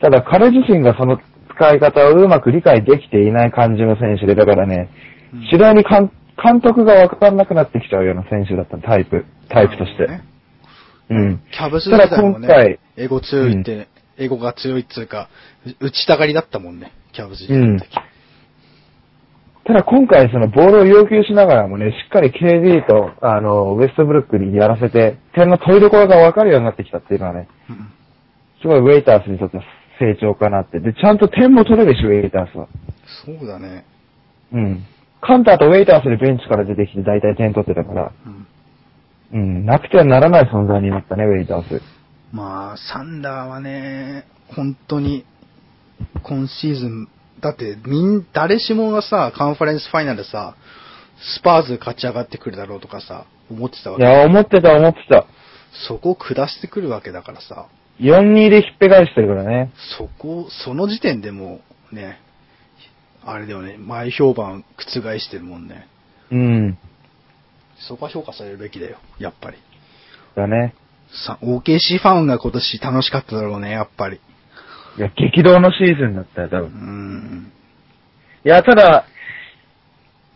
[0.00, 1.18] ただ彼自身がその
[1.54, 4.90] 使い方をうまく理解できていない感じの選手で、だからね、
[5.34, 6.10] うん次第に監
[6.42, 10.08] 監督がわからなくなってきちゃうような選手だったタイプ、タイプとして。
[11.10, 11.42] うん。
[11.52, 15.28] キャブス時代もね、エゴ強いって、エゴが強いっつうか、
[15.80, 17.88] う打ちたがりだったもんね、キャブス時代の時。
[19.64, 27.92] ただ今回そのボールを要求しながらもね、しっかり KD と、あの、ウェストブルックにやらせて、点の取りどころがわかるようになってきたっていうのはね、うん
[28.60, 29.62] すごいウェイターズにとっては
[30.00, 30.80] 成長かなって。
[30.80, 32.66] で、ちゃんと点も取れるし、ウェイターズは。
[33.24, 33.84] そうだね。
[34.52, 34.84] うん。
[35.20, 38.47] カンターとウェイターズでベンチから出てきて大体点取ってたから、うん
[39.32, 41.82] うん、なくてはならない存在になったね、ウェイターズ。
[42.32, 45.24] まあ、サンダーはね、本当に、
[46.22, 47.08] 今シーズン、
[47.40, 50.54] だって、みん、誰しもがさ、カンファレンスファイナルさ、
[51.36, 54.02] スパーズ勝ち上がってくるだろうとかさ、思ってたわけ。
[54.02, 55.26] いや、思ってた、思ってた。
[55.86, 57.68] そこを下してくるわけだからさ、
[58.00, 59.72] 4-2でひっぺ返してるからね。
[59.98, 61.60] そこ、その時点でも
[61.92, 62.20] う、ね、
[63.24, 65.88] あれだよね、前評判覆してるもんね。
[66.30, 66.78] うん。
[67.86, 69.58] そこは評価されるべきだよ、やっぱり。
[70.36, 70.74] だね。
[71.26, 74.20] さ、OKC ファンが今年楽しかっただろうね、やっぱり。
[74.96, 76.70] いや、激動のシーズンだったよ、多う分。
[76.70, 77.52] ん。
[78.44, 79.06] いや、ただ、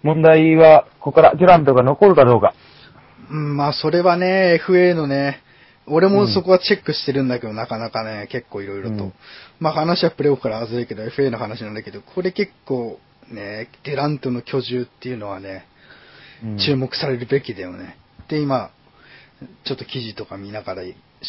[0.03, 2.55] 問題は、ここからデュラントが残るかどうか。
[3.31, 5.41] うん、まあ、それはね、FA のね、
[5.87, 9.05] 俺もそこはチェックしてるんだけど、なかなかね、結構いろいろと。
[9.05, 9.13] うん
[9.61, 12.99] まあ、話はプレオフから外れるけど、FA の話なんだけど、これ結構、
[13.31, 15.72] ね、デラントの居住っていうのはね、うん
[16.59, 17.97] 注目されるべきだよね。
[18.29, 18.71] で、今、
[19.65, 20.83] ちょっと記事とか見ながら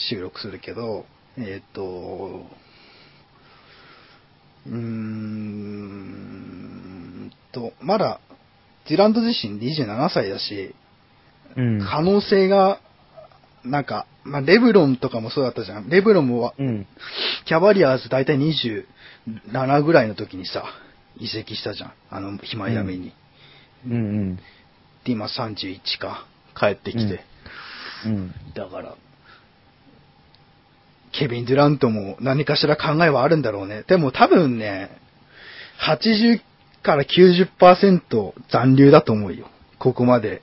[0.09, 1.05] 収録するけど、
[1.37, 2.45] えっ、と、
[4.65, 6.33] うーん
[7.51, 8.19] と、まだ、
[8.87, 10.75] デュラント自身27歳だし、
[11.55, 11.79] うん。
[11.79, 12.79] 可能性が、
[13.63, 15.89] なんか、まあ、レブロンとかもそうだったじゃん。
[15.89, 16.87] レブロンも、うん。
[17.45, 20.65] キャバリアーズ大体27ぐらいの時にさ、
[21.17, 21.93] 移籍したじゃん。
[22.09, 23.13] あの、ヒマイアミに。
[23.87, 24.39] うんうん。
[25.05, 26.25] で、今31か、
[26.57, 27.23] 帰ってきて。
[28.05, 28.33] うん。
[28.55, 28.95] だから、
[31.11, 33.83] ケビン・デュラントも何かしら考えはあるんだろうね。
[33.87, 34.89] でも多分ね、
[35.79, 36.41] 80
[36.81, 39.47] から90%残留だと思うよ。
[39.79, 40.41] ここまで。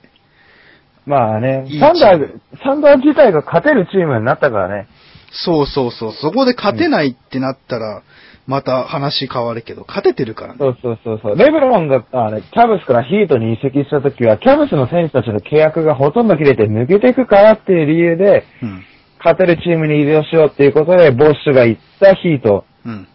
[1.05, 4.87] まあねいい、サンダチーー、サンダー自体が勝てるチームになったからね。
[5.31, 6.13] そうそうそう。
[6.13, 8.03] そこで勝てないってなったら、
[8.47, 10.59] また話変わるけど、勝ててるからね。
[10.59, 11.37] そうそうそうそう。
[11.37, 18.83] レブロンが、あね、キャブスからヒートに移籍した時は、キャブスの選手たちの契約がほとんど切れて抜けていくからっていう理由で、うん。
[19.23, 23.07] 勝てるチームに移動しようっていうことで、ボッシュが行ったヒートうん。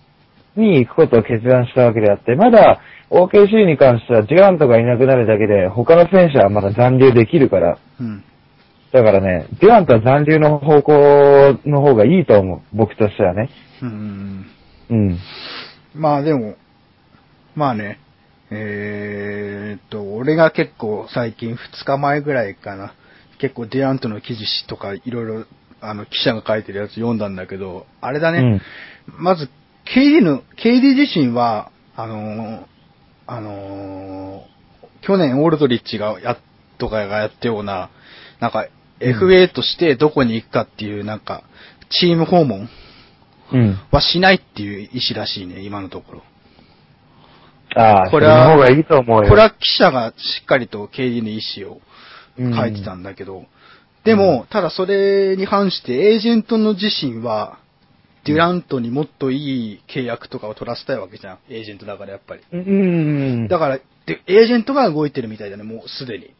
[0.56, 8.24] に行くことを決断したわけであって、まだ OKC に関してはジュラントがいなくなるだけで、他の選手はまだ残留できるから、うん。
[8.92, 12.60] だからね、デュラントは残留の方向の方がいいと思う。
[12.72, 13.50] 僕としてはね。
[13.82, 14.46] うん。
[14.90, 15.18] うん。
[15.94, 16.56] まあでも、
[17.54, 17.98] まあね、
[18.50, 22.94] えーっと、俺が結構最近2日前ぐらいかな、
[23.38, 25.44] 結構デュラントの記事とかいろいろ、
[25.80, 28.60] あの、記者が書いてるやつ読んだんだけど、あれだね、
[29.18, 29.48] まず、
[29.94, 32.66] KD の、KD 自身は、あのー
[33.28, 34.56] あのー
[35.02, 36.36] 去年オールドリッチがや、
[36.78, 37.90] とかがやったような、
[38.40, 38.66] なんか、
[38.98, 41.44] FA としてどこに行くかっていう、なんか、
[41.90, 42.68] チーム訪問うん。
[42.68, 42.70] うん。
[43.90, 46.22] はしないっていう意思らしいね、今のところ。
[47.74, 49.28] ああ、これは方がいいと思うよ。
[49.28, 51.80] これは記者がしっかりと KD の意思を
[52.38, 53.44] 書いてたんだけど、
[54.04, 57.58] でも、ただそれに反して、エージェントの自身は、
[58.24, 61.38] デュラントにもっといい契約とかを取らせたいわけじゃん。
[61.48, 62.42] エージェントだからやっぱり。
[62.52, 62.62] うんう
[63.44, 63.48] ん。
[63.48, 66.30] だから、で、エージェントが動いてるみたいだね、もうすでに。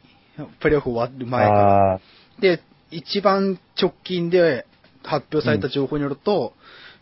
[0.61, 1.95] プレーオフ終わる前から。
[1.95, 2.01] あ
[2.41, 4.67] で、一番直近で
[5.03, 6.55] 発表された情報によると、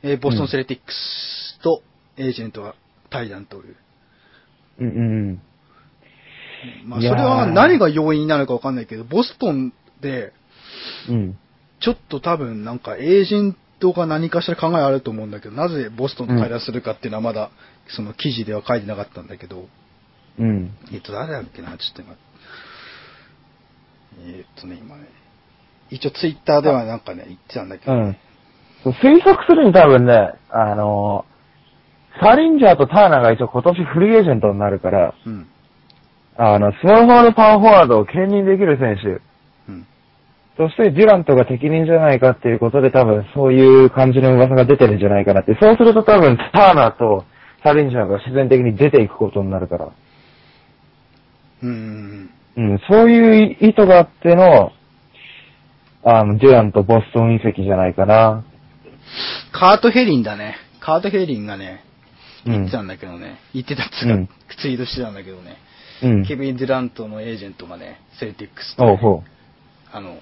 [0.05, 1.83] えーボストンセレティックスと
[2.19, 2.75] エージェントが
[3.11, 3.77] 対談という。
[4.79, 5.43] ーうんうん。
[6.85, 10.33] まあ、それは何が要因なのかわかんないけど、ボストンで、
[11.09, 11.39] うん。
[11.81, 17.51] ちょっと多分なんかエージェントが何かしら考えあると思うんだけど、なぜボストンと対談するかっていうのはまだ、
[17.89, 19.69] その記事では書いてなかったんだけど、
[20.39, 20.77] うん。
[20.93, 22.15] えっと、誰だっけな、ちょっと今。
[24.27, 25.09] えっとね、今ね。
[25.91, 28.17] 一応ツイッターではなんかね、言ってたんだけど、うん。
[28.93, 35.47] 推測するに多分ね、あのー、サリンジャーとターナーが一応今年フリーエージェントになるから、うん。
[36.37, 39.21] あの、スモールフォワードパワーフォワードを兼任できる選手、
[39.73, 39.87] うん。
[40.57, 45.57] そしてデュラントが適任じゃないかっていうことで多分そういう感じの噂が出てるんじゃないかなって。
[45.61, 47.25] そうすると多分ターナーと
[47.63, 49.89] サリンジャーが自然的に出ていくことになるから。
[51.63, 52.31] うん。
[52.57, 54.73] うん、そういう意図があっての、
[56.05, 58.45] あの、デュラント・ボストン移籍じゃないかな。
[59.53, 60.57] カート・ヘリンだね。
[60.81, 61.85] カート・ヘリンがね、
[62.47, 62.73] うん言って。
[62.73, 63.39] たんだけどね。
[63.55, 64.29] 言ってたっつうか、うん
[64.61, 65.57] ツイートしてたんだけどね。
[66.03, 66.25] うん。
[66.27, 69.23] ケビン・デュラントのエージェントがね、セルティックスと、おうほ
[69.93, 70.19] あの、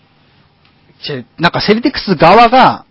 [1.03, 2.87] ちなんかセルティックス側が、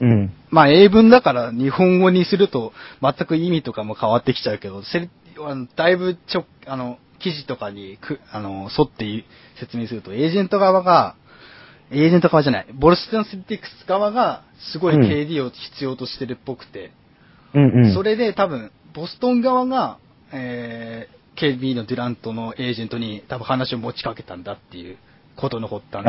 [0.00, 0.06] う。
[0.06, 0.32] うん。
[0.50, 4.82] まあ英文だから日本語にすると全く意味とかも変わってきちゃうけど、
[5.76, 9.24] だいぶちょ、あの、記事とかにく、あの、沿ってい
[9.58, 11.16] 説明すると、エージェント側が、
[11.90, 14.42] エージェント側じゃない、ボルストンセルティックス側が、
[14.72, 15.02] すごいうん。
[15.02, 16.92] KD を必要としてるっぽくて、
[17.54, 17.94] うんうん。
[17.94, 19.98] それで多分、ボストン側が、
[20.32, 24.96] えー、KB のデュラントのエージェントに多分話を持ちかけたんだっていう
[25.36, 26.04] ことの発端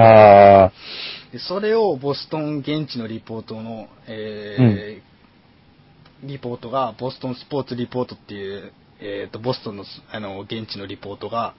[1.31, 1.39] で。
[1.39, 5.15] それをボストン現地のリポートの、えー
[6.23, 11.53] リポートが、ボストンスポーツリポートっていう、えっ、と、ボストンの、あの、現地のリポートが、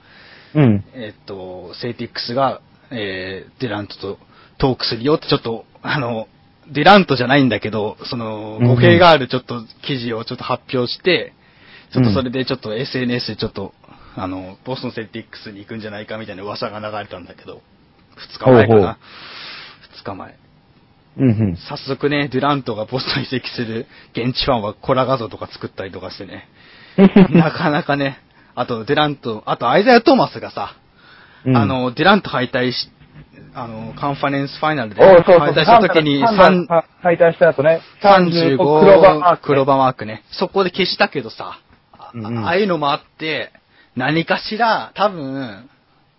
[0.55, 0.83] うん。
[0.93, 4.19] えっ、と、セイティックスが、えーデュラントと
[4.57, 6.27] トークするよってちょっと、あの、
[6.71, 11.33] デュラントじゃないんだけど、その、語弊があるちょっと記事をちょっと発表して、
[11.93, 13.73] ちょっとそれでちょっと SNS でちょっと、
[14.15, 17.61] あの、ボストンセルティックスに行くんじゃないかみたいな噂が流れたんだけど、
[18.35, 18.97] 2日前かな。
[20.01, 20.35] 2日前。
[21.17, 21.57] うんうん。
[21.57, 26.49] 早速ね、デュラントがボストンに移籍する現地ファンはコラ画像とか作ったりとかしてね、
[27.31, 28.19] なかなかね、
[28.55, 30.75] あとデュラント、あとアイザヤ・トーマスがさ、
[31.47, 31.57] うん。
[31.57, 32.91] あ、の、デュラント敗退し、
[33.53, 35.15] あの、カンファレンスファイナルで敗
[35.53, 40.23] 退した時にサンダー敗退した後ね、35 35黒番マーク黒番マークね。
[40.31, 41.59] そこで消したけどさ、
[41.93, 42.25] あうん。
[42.25, 43.51] うんああいうのもあって、
[43.95, 45.69] 何かしら、多分、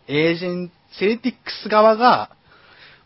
[0.09, 2.31] エージェント、セルティックス側が、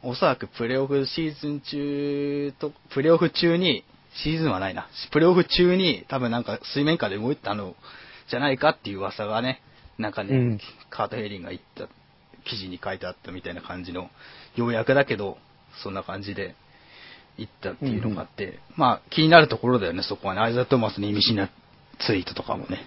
[0.02, 4.86] おそらくプレイオフシーズン中と、プレイオフ中に、シーズンはないな。
[5.10, 7.74] プレイオフ中に多分なんか水面下で動いたの
[8.28, 9.62] じゃないかっていう噂がね、
[9.98, 10.60] なんかね、うん。
[10.90, 11.88] カート・ヘリンが言った
[12.44, 14.10] 記事に書いてあったみたいな感じの、
[14.56, 15.38] ようやくだけど、
[15.82, 16.54] そんな感じで
[17.38, 20.40] 言ったっていうのがあって、まあ気になるところだよね、そこはね。
[20.40, 21.50] アイザー・トーマスの意味深な
[22.06, 22.86] ツイートとかもね。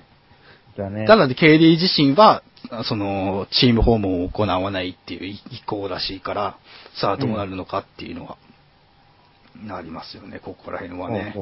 [0.75, 1.05] じゃあね。
[1.07, 2.43] ただで、KD 自身は、
[2.83, 6.57] その、チーム訪問を行わないっていう意向らしいから、
[6.95, 8.37] さあどうなるのかっていうのが、
[9.63, 11.33] なりますよね、ここら辺はね。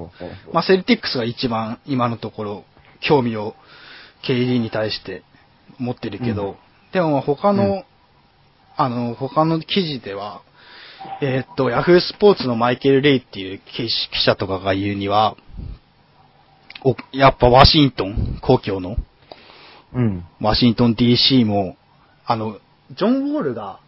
[0.51, 2.65] まあ、セルティックスが一番今のところ、
[2.99, 3.55] 興味を
[4.23, 5.23] KD に対して
[5.79, 6.55] 持ってるけど、うん
[6.93, 7.83] でも他の、うん
[8.75, 10.41] あの、他の記事では、
[11.21, 13.89] えーっと、ヤフースポーツのマイケル・レイっていう記記
[14.25, 15.35] 者とかが言うには、
[16.83, 18.97] おやっぱワシントン、故郷の、
[19.93, 20.25] うん。
[20.41, 21.77] ワシントン DC も、
[22.25, 22.57] あの、
[22.91, 23.79] ジョン・ウォールが、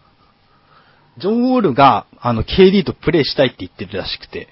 [1.17, 4.49] ジョン・ウォールが、あの、KD とプレイしたいって言ってるらしくて、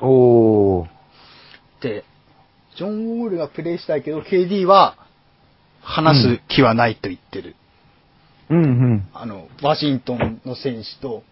[0.00, 0.88] おー。
[1.80, 2.04] で、
[2.76, 4.96] ジョン・ウォールがプレイしたいけど、KD は、
[5.80, 7.56] 話す気はないと言ってる。
[8.54, 9.08] うんうん。
[9.12, 11.22] あの、ワシントンの選手と、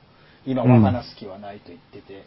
[0.45, 2.25] 今は話す気はないと言ってて。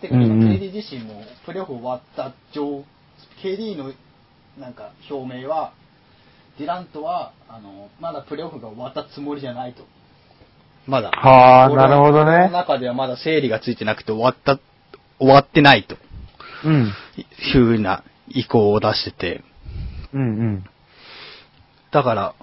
[0.00, 2.84] てか、今、KD 自身も、プレーオフ終わった状、
[3.42, 3.92] KD の、
[4.58, 5.72] なんか、表明は、
[6.58, 9.84] デュラントは、あの、まだプレーオフが終わったつもりじゃないと。
[10.86, 11.10] まだ。
[11.10, 12.50] はあ、俺なるほど俺のね。
[12.50, 14.58] 中ではまだ整理がついてなくて終わった、
[15.18, 15.96] 終わってないと。
[16.64, 16.92] うん。
[17.16, 19.44] いうふうな意向を出してて。
[20.12, 20.64] うんうん。
[21.90, 22.34] だから、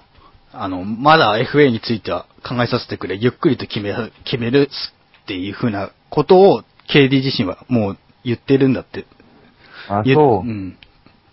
[0.56, 3.94] あの、まだ FA については考えさせてくれ、ゆっくりと決め、
[4.24, 4.68] 決める
[5.22, 9.06] っていうふうなことを KD 自身はもう言ってるんだって。
[9.88, 10.50] あ、言そうう。
[10.50, 10.78] ん。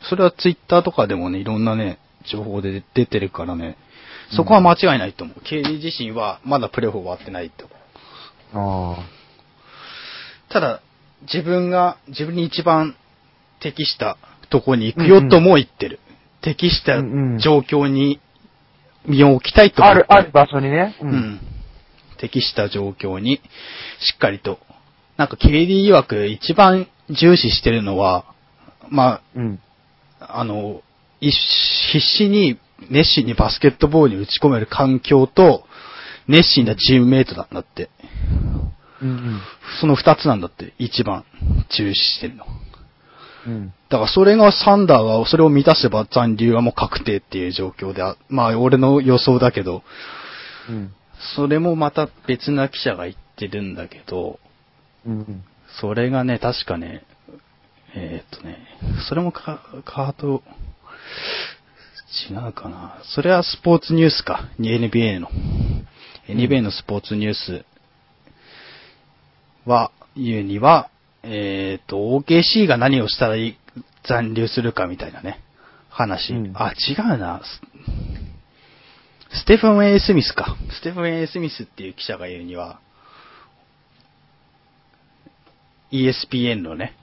[0.01, 3.77] それはツイッターとかでもね、いろんなね、情報で出てるからね、
[4.35, 5.39] そこは間違いないと思う。
[5.39, 7.69] KD 自身はまだプレーオフ終わってないと。
[8.53, 8.97] あ
[10.49, 10.81] ただ、
[11.21, 12.95] 自分が、自分に一番
[13.59, 14.17] 適した
[14.49, 15.99] とこに行くよとも言ってる。
[16.41, 18.19] 適したうんうん状況に
[19.05, 19.89] 身を置きたいとあ。
[19.89, 20.95] も言ってある、ある場所にね。
[21.01, 21.09] うう。
[21.09, 21.39] ん。
[22.17, 23.41] 適した状況に、
[23.99, 24.59] しっかりと。
[25.17, 28.25] なんか、ケレディ曰く一番重視してるのは、
[28.89, 29.59] まうん。
[30.19, 30.81] あ、あの、
[31.19, 31.31] 一
[31.91, 35.65] 必死に、熱心にバスケットボールに打ち込める環境と、
[36.27, 37.89] 熱心なチームメイトなんだって。
[39.01, 39.41] うん
[39.79, 41.25] その二つなんだって、一番
[41.75, 42.45] 重視してるの。
[43.45, 43.53] うん。
[43.53, 43.73] うん。
[43.89, 49.83] だからそれがサンダーがそれを満たせば残留はもう確定っていう状況であ、まあ俺の予想だけど、
[50.69, 50.93] うん。
[51.35, 54.39] それもまた別な記者が言ってるんだけど、
[55.05, 55.43] うん。
[55.79, 57.03] それがね、確かね、
[57.95, 58.57] えーっとね、
[59.07, 60.43] それもカカート、
[62.29, 62.97] 違うかな。
[63.15, 64.49] それはスポーツニュースか。
[64.59, 65.29] NBA の。
[66.27, 67.65] NBA のスポーツニュース
[69.65, 70.90] は、言うには、
[71.23, 73.57] えーっと、OKC が何をしたらいい
[74.07, 75.39] 残留するかみたいなね、
[75.89, 76.33] 話。
[76.33, 77.41] うんあ、違うな。
[77.43, 77.61] ス
[79.33, 80.57] ステファン・エイ・スミスか。
[80.71, 82.79] ステファン・エイ・スミスっていう記者が言うには、
[85.91, 86.95] ESPN のね、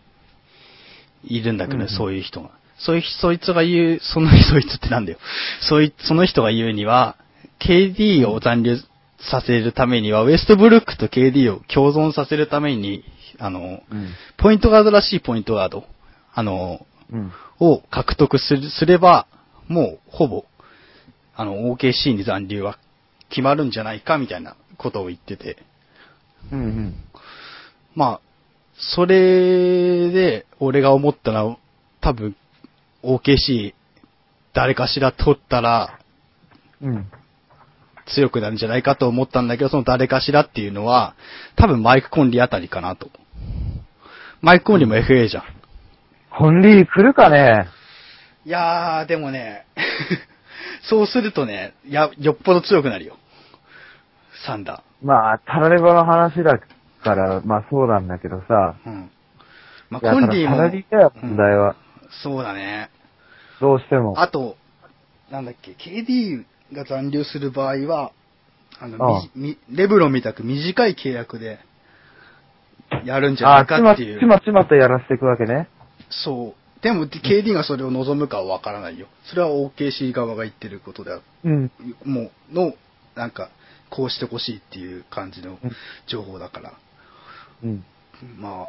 [1.24, 2.50] いるんだけどね、うんうんそういう人が。
[2.78, 5.18] そういう、そいつが言う、その、そいつってなんだよ。
[5.62, 7.16] そうい、その人が言うには、
[7.60, 8.76] KD を残留
[9.20, 13.04] させるためには、ウエストブルックと KD を共存させるために、
[13.38, 14.08] あの、うん。
[14.36, 15.84] ポイントガードらしいポイントガード、
[16.34, 17.32] あの、うん。
[17.60, 19.26] を獲得すれば、
[19.66, 20.44] もう、ほぼ、
[21.34, 22.78] あの、OKC に残留は
[23.30, 25.56] 決まるんじゃないか、みたいなことを言ってて。
[26.52, 26.60] うん。
[26.60, 26.94] うん。
[27.94, 28.20] まあ、
[28.78, 31.56] それで、俺が思ったら、
[32.00, 32.36] 多分、
[33.02, 33.74] OKC、
[34.52, 35.98] 誰かしら取ったら、
[36.80, 37.10] うん。
[38.06, 41.14] 強くなるんじゃないかと思ったんだけど、その誰かしらっていうのは、
[41.56, 43.10] 多分マイク・コンリーあたりかなと。
[44.40, 45.44] マイク・コンリーも FA じゃん。
[46.30, 47.68] コンリー来るかね？
[48.44, 49.66] いやー、でもね、
[50.88, 53.16] そうするとね、や、よっぽど強くなるよ。
[54.46, 58.76] サンダまあ、タラレバの話だから、まあそうなんだけどさ。
[58.86, 58.88] ー。
[58.88, 59.10] うん。
[59.90, 61.76] まあ、コンリーもただタラ、リだよ、問題は。
[62.22, 62.90] そうだね。
[63.60, 64.20] どうしても。
[64.20, 64.56] あと、
[65.30, 68.12] なんだっけ、KD が残留する場合は、
[68.80, 71.58] あの、ああみみレブロンみたく短い契約で、
[73.04, 74.20] やるんじゃないかっていう。
[74.20, 75.68] ちまちまとやらせていくわけね。
[76.10, 76.82] そう。
[76.82, 79.08] でも、KD がそれを望むかはわからないよ。
[79.24, 81.22] それは OKC 側が言ってることである。
[81.44, 81.72] うん。
[82.04, 82.72] もう、の、
[83.16, 83.50] なんか、
[83.90, 85.72] こうしてほしいっていう感じのうん
[86.06, 86.72] 情報だから。
[87.64, 87.84] うん。
[88.38, 88.68] まあ、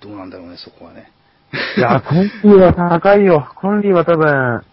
[0.00, 1.10] どうなんだろうね、そこはね。
[1.76, 3.48] いや、 コンリーは高いよ。
[3.56, 4.64] コンリーは多分、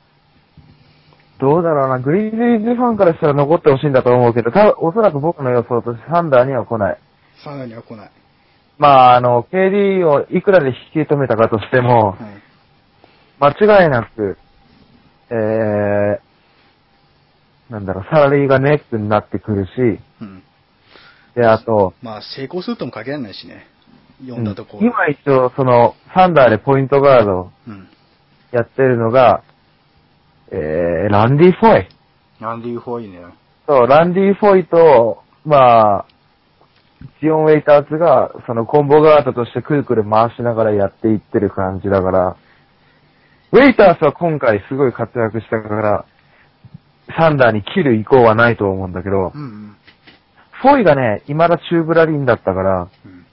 [1.40, 2.00] どうだろうな。
[2.00, 6.98] グリズリーズファンからしたら残ってほしいんだと思うけど、たおそらく僕の予想としてサンダーには来ない。
[7.44, 8.12] サンダーには来ない。
[8.78, 13.56] まあ、あの、KD をいくらで引き止めたかとしても、はい。
[13.58, 14.38] 間違いなく、
[15.30, 19.72] えー、なんだろう、サラリーがネックになってくるし、
[20.22, 20.44] うん。
[21.36, 23.68] で、あと、まあ、成功するとも限らないしね。
[24.22, 27.52] 読んだとこうん今一応、その、サンダーでポイントガード。
[28.52, 29.44] やってるのが、
[30.52, 31.88] えー、ランディ・フォイ。
[32.40, 33.20] ランディ・フォイね。
[33.68, 36.06] そう、ランディ・フォイと、まあ、
[37.22, 42.38] ジオン・ウェイターズが、そのコンボガードとしてくるくる回しながらやっていってる感じだから、
[43.52, 46.06] ウェイターズは今回すごい活躍したから、
[47.18, 49.76] サンダーに切る意向はないと思うんだけどう、んうん。
[50.52, 53.26] フォイがね、未だチューブラリンだったから、うん。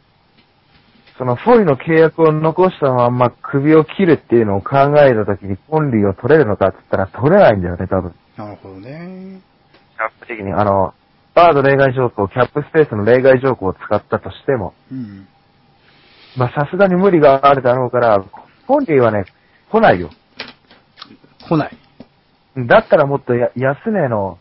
[1.18, 8.14] そのフォイの契約を残したまんま首を切るっていうのを考えたときにコンリーを取れるのかって言ったら取れないんだよね、多分。
[8.36, 9.40] なるほどね。
[9.96, 10.52] キャップ的に。
[10.52, 10.92] あの、
[11.34, 15.26] バード例外条項、キャップスペースの例外条項を使ったとしても、うん。
[16.36, 18.24] まあさすがに無理があるだろうから、
[18.66, 19.24] コンリーはね、
[19.70, 20.10] 来ないよ。
[21.48, 21.76] 来ない。
[22.56, 24.38] だったらもっとや安値の、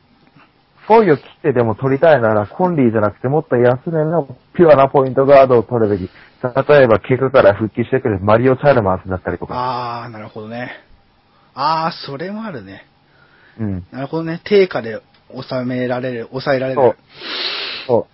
[0.87, 6.09] フォイを切ってでも取りたいなら、コンリーじゃなくてもっと安値のピュアなポイントガードを取るべき。
[6.43, 10.03] 例えば、怪我から復帰してくるマリオ・チャルマースだったりとか。
[10.03, 10.71] あー、なるほどね。
[11.55, 12.85] あー、それもあるね。
[13.59, 13.85] うん。
[13.91, 14.41] なるほどね。
[14.43, 15.01] 定価で
[15.41, 16.95] 収められる、抑えられる、。
[17.87, 18.07] そ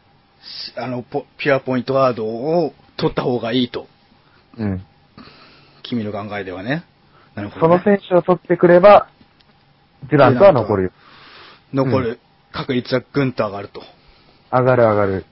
[0.77, 3.87] あの、ポピュアポイントガードを取った方がいいと。
[4.57, 4.63] う。
[4.63, 4.85] うん。
[5.83, 6.83] 君の考えではね。
[7.35, 7.77] なるほそど、ね。
[7.77, 9.09] の選手を取ってくれば、
[10.09, 10.91] デュラントは残るよ。
[11.73, 12.19] 残る
[12.51, 13.81] 確率はぐんと上がると。
[14.51, 15.25] 上がる上がる。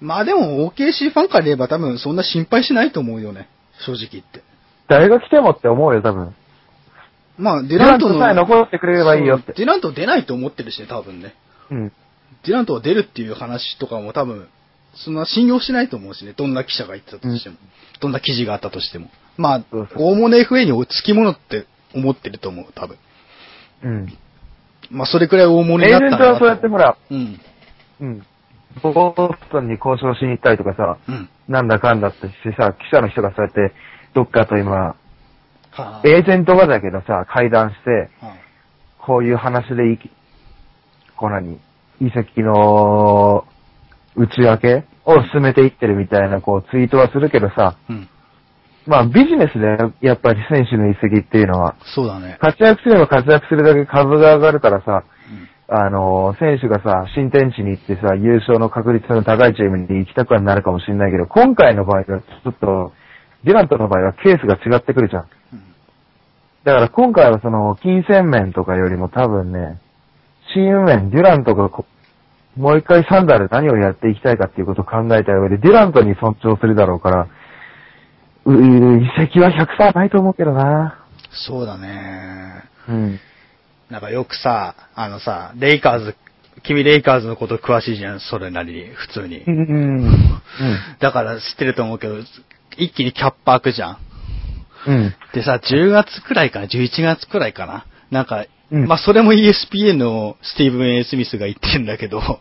[0.00, 3.48] まあでも OKC ファンから言えば多分そんな心配しないと思うよね。
[3.86, 4.42] 正直言って。
[4.88, 6.34] 誰が来てもって思うよ、多分。
[7.42, 8.18] まあデデュラントの。
[8.18, 9.52] さえ残ってくれればいいよって。
[9.52, 11.34] デュラント出ないと思ってるしね、多分ね。
[11.70, 11.92] うん。
[12.44, 14.48] デュラントは出るっていう話とかも多分
[14.94, 17.56] そんな信用しないと思うしね、どんな記者が言ってたとしても。
[18.00, 19.10] どんな記事があったとしても。
[19.36, 19.64] まあ、
[19.96, 22.96] 大物 FA につきものって思ってると思う、多分。
[23.84, 24.18] うん。
[24.90, 27.40] まあ、それくらい大物エーになったんだなジェントはそうやってほら、うん。
[28.00, 28.26] うん。
[28.82, 31.28] ボストンに交渉しに行ったりとかさ、うん。
[31.48, 33.74] なんだかんだってしてさ、記者の人がそうやって、
[34.14, 34.96] どっかと今、
[35.72, 38.34] はあ、エージェントがだけどさ、会談して、は
[38.98, 40.10] こういう話でいき、
[41.16, 41.58] こう何
[42.00, 43.44] 遺跡の
[44.16, 48.08] 内訳を進めていってるみたいな、こう、ツイートはするけどさ、あうん。
[48.86, 52.36] まあビジネスでやっぱり選手の移籍っていうのは、そうだね。
[52.40, 55.04] 活躍すれば活躍するだけ株が上がるからさ、
[55.68, 55.76] うん。
[55.76, 62.92] あの、選手がさ、新天地に行ってさ、優勝の確率の高いチームに行きたくはなるかもしれないけど、今回の場合はちょっと、
[63.44, 65.22] デュラントの場合はケースが違ってくるじゃん。
[65.52, 65.62] うん
[66.64, 69.80] だから今回はその、金銭面とかよりも多分ね、
[70.54, 71.84] チーム面、デュラントがこ
[72.56, 77.28] もう一回サンダーで何をやっていきたいかっていうことを考えた上で、デュラントに尊重するだろうから、
[78.44, 80.98] う、移籍は100%ないと思うけどな。
[81.46, 82.64] そうだね。
[82.88, 83.20] うん。
[83.90, 86.16] なんかよくさ、あのさ、レイカーズ、
[86.62, 89.50] 君レイカーズのこと詳しいじゃん、それなりに、普通にう。
[89.50, 89.56] ん。
[89.56, 90.10] うん。
[91.00, 92.16] だから知ってると思うけど、
[92.78, 93.98] 一気にキャップ開くじゃん。
[94.86, 95.14] うん。
[95.34, 97.86] でさ、10月くらいかな、11月くらいかな？
[98.10, 102.40] なんか、うんまあそれも ESPN のスティーブン・エイ・スミスが言ってるんだけど、 も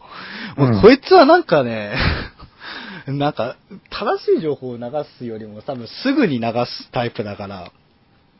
[0.58, 1.94] ううんこいつはなんかね、
[3.08, 3.58] なんか、
[3.90, 4.84] 正しい情報を流
[5.18, 7.72] すよりも多分すぐに流すタイプだから、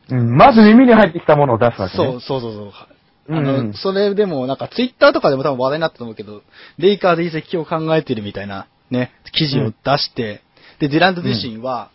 [0.08, 0.36] うん。
[0.36, 2.04] まず耳に入ってきたものを出すわけ、ね。
[2.04, 2.72] そう、そうそうそう。
[2.74, 2.86] あ
[3.28, 6.42] うんの、それでもなんかツイッターとかでも多分話題になったと思うけど、
[6.78, 10.42] レイカーズ移籍を考えてるみたいなね、記事を出して、
[10.82, 11.92] で、デュラント自身は、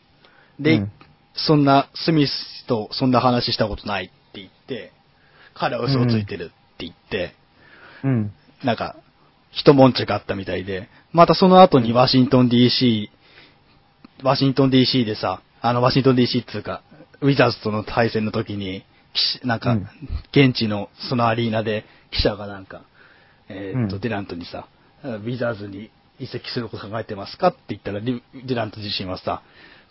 [0.59, 0.91] レイ、うん。
[1.35, 4.93] そんな、スミスとそんな話したことないって言って、
[5.53, 7.35] 彼は嘘をついてるって言って、
[8.05, 8.31] うん。
[8.63, 8.95] なんか、
[9.51, 13.09] 一悶着あったみたいで、またその後にワシントン DC、
[14.23, 16.81] ワシントン DC でさ、あのワシントン DC っていうか、
[17.19, 18.85] ウィザーズとの対戦の時に、
[19.43, 19.87] なんかうん、
[20.31, 22.83] 現地のそのアリーナで記者がなんか、
[23.49, 24.01] えーっと、うん。
[24.01, 24.69] デュラントにさ、
[25.03, 29.41] ウィザーズに移籍すること考えてますかって言ったら、デュラント自身はさ、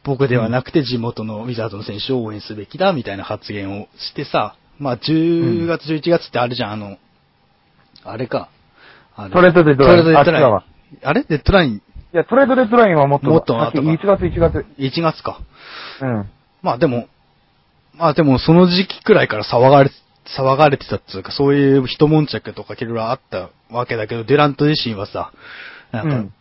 [0.05, 6.97] 僕ではなくて地元のウィザードの選手を応援すべきだみたいな発言をしてさ、まあ10月、11月ってあるじゃん、あの、
[8.05, 8.51] あれか。
[9.17, 10.63] あれトレードデッドライントレードデッドライン
[11.03, 11.25] あれ？
[11.25, 11.77] デッドライン？
[11.77, 11.81] い
[12.13, 14.67] や、トレードデッドラインはもっと、もっと後か1月1月。
[14.79, 15.41] 1月か。
[16.03, 16.31] うん。
[16.63, 17.09] まあでも、
[17.95, 19.91] まあでもその時期くらいから騒がれ、
[20.39, 25.33] 騒がれてたっていうか、そういう一悶着とかいろいろあったわけだけど、デュラント自身はさ、
[25.93, 26.33] なんか、うん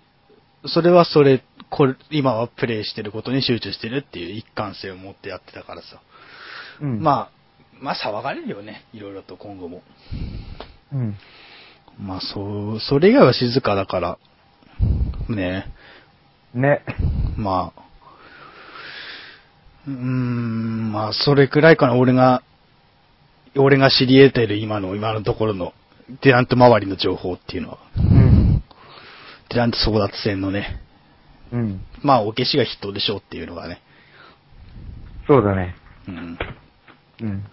[0.67, 6.01] それはそれ、これ、今はプレイしてることに集中してるっていう一貫性を持ってやってたからさ。
[6.81, 7.01] うん。
[7.01, 7.31] まあ、
[7.79, 9.83] まあ騒がれるよね、いろいろと今後も。
[10.91, 11.15] うん。
[11.99, 14.17] まあそう、それ以外は静かだから、
[15.29, 15.71] ね
[16.53, 16.83] ね。
[17.37, 17.85] まあ、
[19.87, 22.41] うーん、まあ、それくらいかな、俺が、
[23.57, 25.73] 俺が知り得てる今の、今のところの、
[26.21, 28.14] デュラント周りの情報っていうのは、うん。
[29.49, 30.81] デュラント争奪戦のね、
[31.51, 31.81] うん。
[32.01, 33.81] まあ、お消しが筆頭でしょうっていうのがね、
[35.27, 35.75] そうだね。
[36.07, 36.37] うん。
[37.21, 37.43] うん。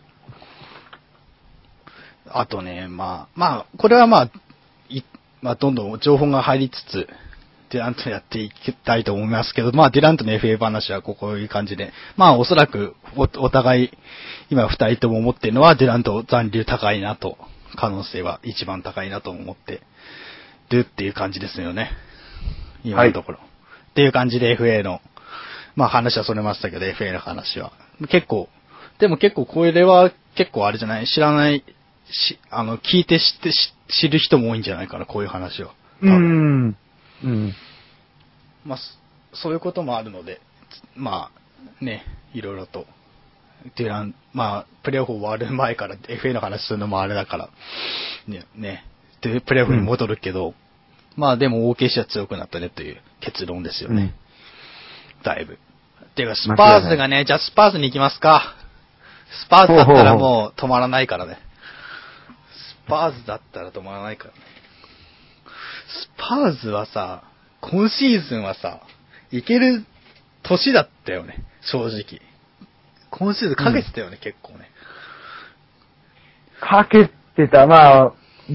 [2.28, 4.30] あとね、まあ、まあ、これはまあ、
[4.88, 5.02] い、
[5.40, 7.08] まあ、どんどん情報が入りつつ、
[7.70, 13.90] デュラントやっていきたいと思いますけど、まあ、デュラントの FA 話はこういう感じで、まあ、おそらくお、お互い、
[14.50, 17.38] 今二人とも思ってるのは、デュラント残留高いなと、
[17.76, 19.80] 可能性は一番高いなと思って
[20.76, 21.90] るっていう感じですよね。
[22.84, 23.38] 今のところ。
[23.38, 25.00] っていう感じで FA の、
[25.76, 27.72] まあ話はそれましたけど、FA の話は。
[28.10, 28.48] 結構、
[28.98, 31.06] でも結構これは結構あれじゃない？
[31.06, 31.64] 知らない、
[32.10, 35.72] し、あの、聞いて知って、知知る人も多いんじゃないかな、こういう話は。
[36.00, 36.76] うん。
[37.24, 37.54] うん。
[38.64, 40.40] まあ、そそういうこともあるので、
[40.94, 41.30] ま
[41.80, 42.04] あ、ね、
[42.34, 42.86] いろいろと。
[43.76, 47.50] デュラン、まあ、プレーオフ終わる前から FA の話するのもあれだから、
[48.26, 48.84] ね、ね、
[49.20, 50.54] で、プレーオフに戻るけど、
[51.16, 54.02] まあでも OKC は強くなったねという結論ですよね。
[54.02, 55.24] うん。
[55.24, 55.54] だいぶ。
[55.54, 58.54] っていうか、スパーズがね、じゃあスパーズに行きますか。
[59.46, 61.38] スパーズだったらもう止まらないからね。
[62.84, 64.40] スパーズだったら止まらないからね。
[65.92, 67.24] スパーズはさ、
[67.60, 68.80] 今シーズンはさ、
[69.30, 69.84] いける
[70.42, 72.20] 年だったよね、正直。
[73.10, 74.70] 今シーズンかけてたよね、結構ね。
[76.60, 78.12] かけてた、まあ、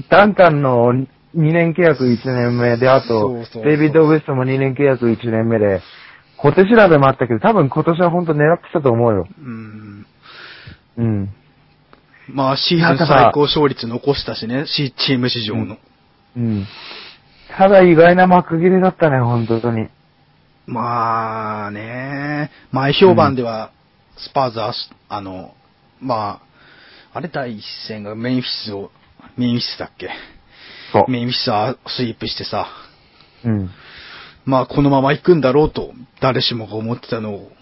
[0.08, 0.92] ダンカンの
[1.36, 5.82] 2年契約1年目で、あそとうそうそう、デイビッド・ウエストも2年契約1年目で、
[6.38, 9.28] 小手調べもあったけど、多分今年は本当狙ってたと思うよ。
[9.38, 10.06] うん。
[10.96, 11.28] うん。
[12.28, 15.76] まあ、シーズン最高勝率残したしね、シチーム史上の。
[16.36, 16.66] うん。
[17.56, 19.88] ただ意外な幕切れだったね、本当に。
[20.66, 23.70] まあね、前評判では、
[24.18, 24.74] スパーズは、
[25.08, 25.54] あの、
[26.00, 26.40] ま
[27.12, 28.90] あ、あれ第一戦がメインフィスを、
[29.36, 30.10] メインフィスだっけ？
[31.08, 32.66] メインフィスイープしてさ、
[33.44, 33.70] うん。
[34.44, 37.52] まあこのまま行くんだろうと、誰しもが思ってたのを、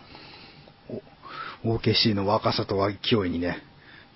[1.64, 3.62] お OKC の若さと勢いにね、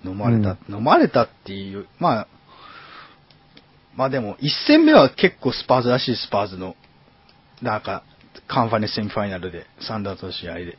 [0.05, 2.27] 飲まれた、飲まれたっていう、まあ、
[3.95, 6.75] まあでも、一戦目は結構スパーズらしいスパーズの、
[7.61, 8.03] なんか、
[8.47, 10.77] カンファレンスセミファイナルで、サンダースの試合で、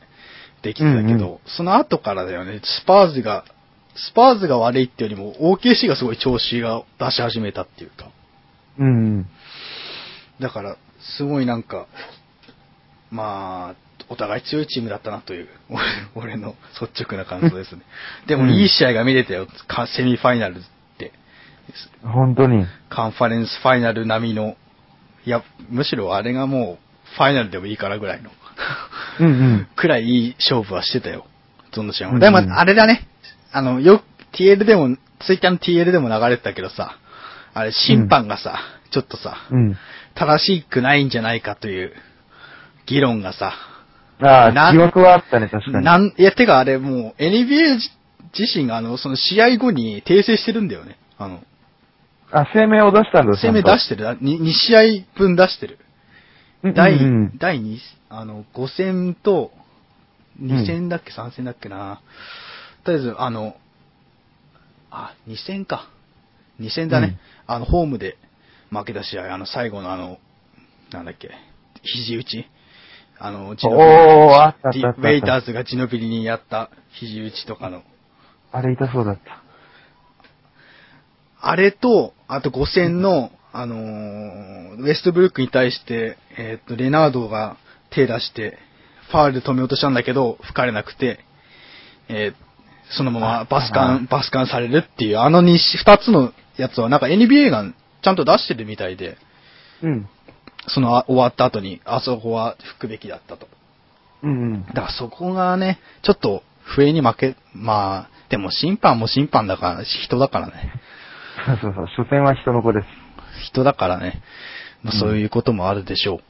[0.63, 1.39] できてたけど、うんうん。
[1.45, 3.45] その後からだよね、スパーズが、
[3.95, 8.09] スパーズが悪いってよりも、OKC がすごい調子が出し始めたっていうか、
[8.79, 9.27] うん。
[10.39, 10.77] だから、
[11.17, 11.87] すごいなんか、
[13.11, 13.75] まあ、
[14.09, 15.85] お互い強いチームだったなという、俺
[16.33, 17.81] 俺の率直な感想ですね。
[18.27, 20.61] でも、うんいい試合が見れたよ、かセミファイナルっ
[20.97, 21.11] て。
[22.03, 22.65] 本当に。
[22.89, 24.57] カンファレンスファイナル並みの、
[25.25, 28.31] いや、むしろあれがもう、ファイナルでもいいからぐらいの、
[29.19, 29.67] うんうん。
[29.75, 31.25] くらいいい勝負はしてたよ。
[31.71, 32.13] どの試合も。
[32.15, 33.07] うんでも、あれだね。
[33.51, 34.03] あの、よ、
[34.33, 36.97] TL でも、ツイッターの TL でも流れてたけどさ、
[37.53, 38.59] あれ、審判がさ、
[38.91, 39.77] ちょっとさ、うん。
[40.15, 41.93] 正しくないんじゃないかという
[42.85, 43.53] 議論がさ、
[44.21, 45.85] ああ、なん記憶はあったね、確かに。
[45.85, 47.89] なん、いや、てかあれもう NBA 自
[48.37, 50.97] 自身があの、その試合後に訂正してるんだよね。
[51.17, 51.43] あの、
[52.31, 55.77] あ、声明を出したんだ、声明出してる？2, 2試合分出してる。
[56.63, 57.77] て第、うんうん第2、
[58.09, 59.51] あの、5戦と、
[60.41, 62.01] 2戦だっけ、3戦だっけな？
[62.83, 63.55] とりあえず、あの、
[64.89, 65.89] あ、2戦か。
[66.59, 67.07] 2戦だね。
[67.07, 68.17] うんあの、ホームで
[68.69, 70.17] 負けた試合、あの、最後のあの、
[70.93, 71.29] なんだっけ、
[71.83, 72.45] 肘打ち。
[73.19, 73.77] あの、ジノビ
[74.79, 74.81] リ。
[74.81, 77.83] ウェイターズがジノビリにやった肘打ちとかの。
[78.53, 79.43] あれ痛そうだった。
[81.41, 87.57] あれと、あと5戦の、あのーウエストブルックに対して、えーっと、レナードが
[87.91, 88.57] 手出して、
[89.11, 91.19] ファールで止めようとしたんだけど、吹かれなくて、
[92.07, 92.43] えー
[92.95, 97.65] そのままバスカあン、バスカンされるっていう、あの 2, 2つのやつは、なんか NBA が
[98.01, 99.17] ちゃんと出してるみたいで、
[99.81, 100.09] うん。
[100.67, 103.47] そのあ終わった後に、あそこは吹くべきだったと。
[104.23, 104.65] うんうん。
[104.67, 110.73] だからそこがね、ちょっと笛に負け、まあ、でも審判も審判だから、人だからね。
[111.45, 112.87] そうそうそう、所詮は人の子です。
[113.47, 114.21] 人だからね、
[114.83, 116.19] まあ、うんそういうこともあるでしょう。
[116.19, 116.21] っ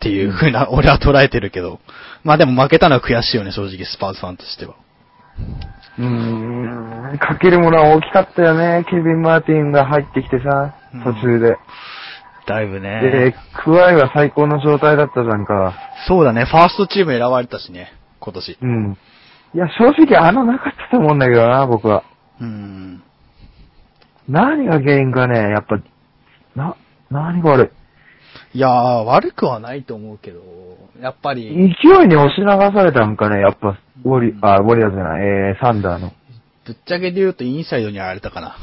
[0.00, 1.80] ていう風な、俺は捉えてるけど。
[2.22, 4.74] まあでも負けたのは悔しいよね、正直、スパーズファンとしては。
[5.98, 8.84] うーん、かけるものは大きかったよね。
[8.88, 11.56] ケビン・マーティンが入ってきてさうん、途中で。
[12.46, 13.34] だいぶでね。、
[13.64, 15.74] クワイは最高の状態だったじゃんか。
[16.06, 18.58] そうだね、ファーストチーム選ばれたしね、今年。
[18.60, 18.98] うん。
[19.54, 22.04] いや、正直あのなかったと思うんだけどな、僕は。
[22.40, 23.02] うん。
[24.28, 25.78] 何が原因かね、やっぱ、
[26.54, 26.76] な、
[27.10, 27.85] 何が悪い？
[28.58, 28.72] やー、
[29.04, 30.40] 悪くはないと思うけど、
[31.00, 31.36] やっぱい。
[31.36, 36.12] り、勢いに押し流されたんかね、やっぱ、ウォリ、あ、ウォリアーズじゃない、えー、サンダーの。
[36.64, 38.56] ぶっちゃけで言うとインサイドにやられたかな。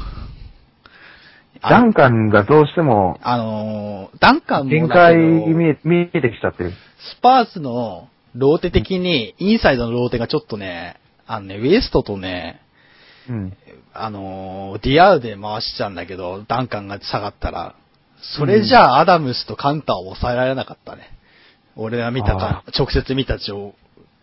[1.62, 6.72] ダンカンがどうしても、あのー、ダンカンも限界ど見え、見えてきちゃってる。
[6.72, 12.60] スパーズのローテ的に、インサイドのローテがちょっとね、あのね、ウエストとね、
[13.28, 13.56] うん。
[13.94, 17.74] あのー、ディアウで回してたんだけど、ダンカンが下がったら、
[18.36, 21.10] それじゃあアダムスとカンターを抑えられなかったね。
[21.76, 23.74] 俺が見たか、直接見た情、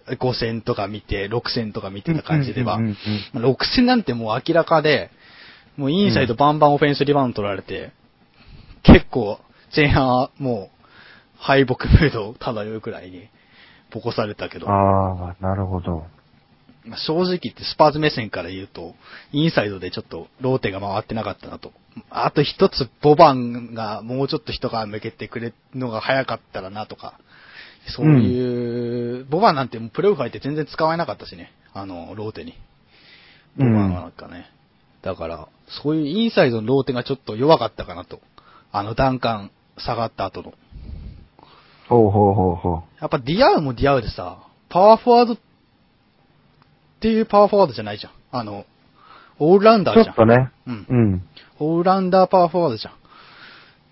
[0.07, 2.75] 5戦とか見て、6戦とか見てた感じでは。
[2.75, 2.95] うんうんうん
[3.33, 5.11] まあ6戦なんてもう明らかで、
[5.77, 7.91] もうインサイドバンバンオフェンスリバウンド取られて、
[8.83, 9.39] 結構
[9.75, 10.81] 前半はもう
[11.37, 13.29] 敗北ムードを漂うくらいに
[13.91, 16.05] ボコされたけど、ああ、なるほど。
[16.85, 18.95] まあ正直言ってスパーズ目線から言うと、
[19.31, 21.71] インサイドでちょっとローテが回ってなかったなと。
[22.09, 27.19] あと一つ、ボバンがもうちょっと人が向けてくれるのが早かったらなとか、
[27.87, 32.53] そういう、ボバンなんてもうプレオフ入って全然使えなかったしね、あの、ローテに。
[33.57, 34.49] ボバンはなんかね。
[35.01, 38.21] だから、そういうインサイドのローテがちょっと弱かったかなと。
[38.71, 40.53] あの、ダンカン下がった後の。
[41.89, 42.83] ほうほうほうほう。
[43.01, 44.37] やっぱディアウもディアウでさ、
[44.69, 45.37] パワーフォワード
[47.01, 48.13] っていうパワーフォワードじゃないじゃん。
[48.31, 48.65] あの、
[49.39, 50.13] オールラウンダちょーじゃん。
[50.13, 50.51] っとね。
[50.67, 50.85] うん。
[50.87, 51.23] うん。
[51.57, 52.93] オールラウンダーパワーフォワードじゃん。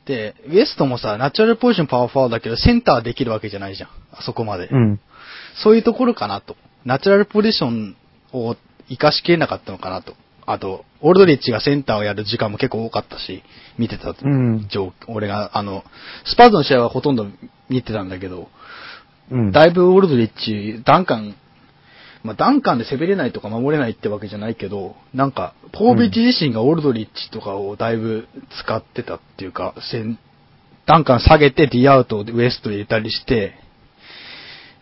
[0.05, 3.89] で、ウエストもさ、ナチュラルポジションパワーフォワードだけど、センターできるわけじゃないじゃん。
[4.11, 4.67] あそこまで。
[4.67, 4.99] うん。
[5.63, 6.55] そういうところかなと。
[6.85, 7.95] ナチュラルポジション
[8.31, 8.55] を
[8.89, 10.13] 活かしきれなかったのかなと。
[10.45, 13.41] あと、オールドリッチがセンターをやる時間も結構多かったし、
[13.79, 14.67] 見てたうん。
[14.69, 15.83] 状俺が、あの、
[16.25, 17.25] スパーズの試合はほとんど
[17.69, 18.49] 見てたんだけど、
[19.31, 19.51] うん。
[19.51, 21.35] だいぶオールドリッチ、ダンカン、
[22.23, 28.27] まあ、ダンカンで攻めれないとか守れないってわけじゃないけど、なんか、ポービッチ自身がオールドリッチとかをだいぶ
[28.61, 30.19] 使ってたっていうか、セン
[30.89, 33.53] ダンカン下げて D アウトでウエスト入れたりして、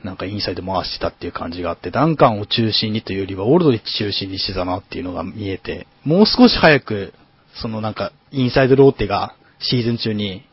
[0.06, 7.14] なんかインサイド回してたっていう感じがあって、ダンカンを中心にというよりはオールドリッチ中心にしてたなっていうのが見えて、もう少し早く、
[7.62, 10.46] そのなんかインサイドローテがシーズン中に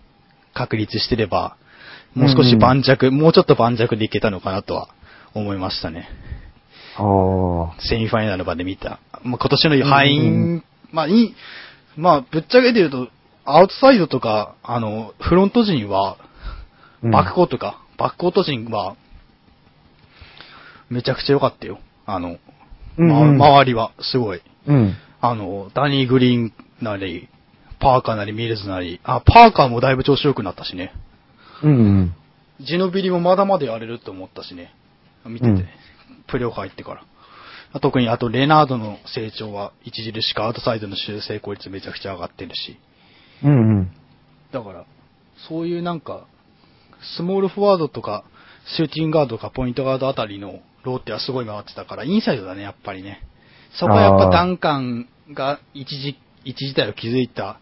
[0.55, 1.57] 確立してれば、
[2.15, 4.89] もう少し盤石、もうちょっと盤石でいけたのかなとは
[5.35, 6.09] 思いましたね。
[6.97, 9.01] セミファイナルまで見た。
[9.23, 11.35] まあ、今年の敗因、まあ、いい、
[11.97, 13.09] まあ、ぶっちゃけて言うと、
[13.45, 16.19] アウトサイドとか、あの、フロント陣は、
[17.03, 18.97] うんバックコートか、バックコート陣は、
[20.89, 21.79] めちゃくちゃ良かったよ。
[22.07, 22.39] あの、
[22.97, 24.41] ま周りは、すごい。
[24.67, 24.97] うん。
[25.21, 27.29] あの、ダニー・グリーンなり、
[27.79, 30.95] パーカーなり、ミルズなり、あ、パーカーもだいぶ調子良くなったしね。
[31.63, 32.15] うんうん。
[32.61, 34.73] ジノビリもまだまだやれると思ったしね。
[35.27, 35.69] 見てて、うん
[36.35, 36.95] プレオ入ってか
[37.73, 37.81] ら。
[37.81, 42.77] 特にあとレナードの成長は著しくアウトサイドの修正効率めちゃくちゃ上がってるし。
[43.45, 43.93] うんうん。
[44.51, 44.85] だから、
[45.49, 46.27] そういうなんか、
[47.17, 48.25] スモールフォワードとか、
[48.77, 53.21] シューティングガードとかポイントガードあたりのローテはすごい回ってたから、インサイドだね、やっぱりね。
[53.79, 57.61] そこはやっぱダンカンが一時、一時代を築いた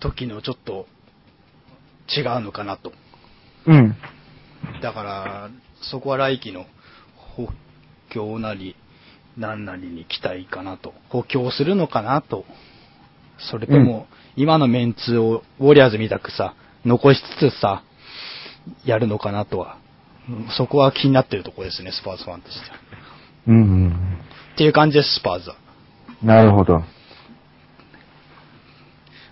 [0.00, 0.86] 時のちょっと
[2.14, 2.92] 違うのかなと。
[3.66, 3.96] うん。
[4.82, 5.50] だから、
[5.80, 6.66] そこは来季の
[7.36, 7.48] 補
[8.10, 8.76] 強なり、
[9.36, 10.94] 何なりに期待かなと。
[11.10, 12.44] 補強するのかなと。
[13.38, 14.06] それとも、
[14.36, 17.82] 今のメンツを、ウォリアーズみたくさ、残しつつさ、
[18.84, 19.78] やるのかなとは。
[20.28, 22.76] うんそこは気になってるところですね、スパーズファンとしては。
[23.48, 23.58] うんう
[23.88, 24.18] ん。
[24.54, 25.56] っていう感じです、スパーズは。
[26.22, 26.82] なるほど。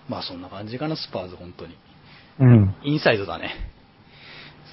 [0.07, 1.75] まあそんな感じかな、スパーズ、本当に。
[2.39, 2.75] うん。
[2.83, 3.74] インサイドだね。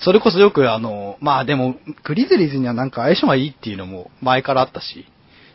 [0.03, 5.07] それこそよくあの、まあでも、グリズリーズにはなんか相性がいいっていうのも前からあったし、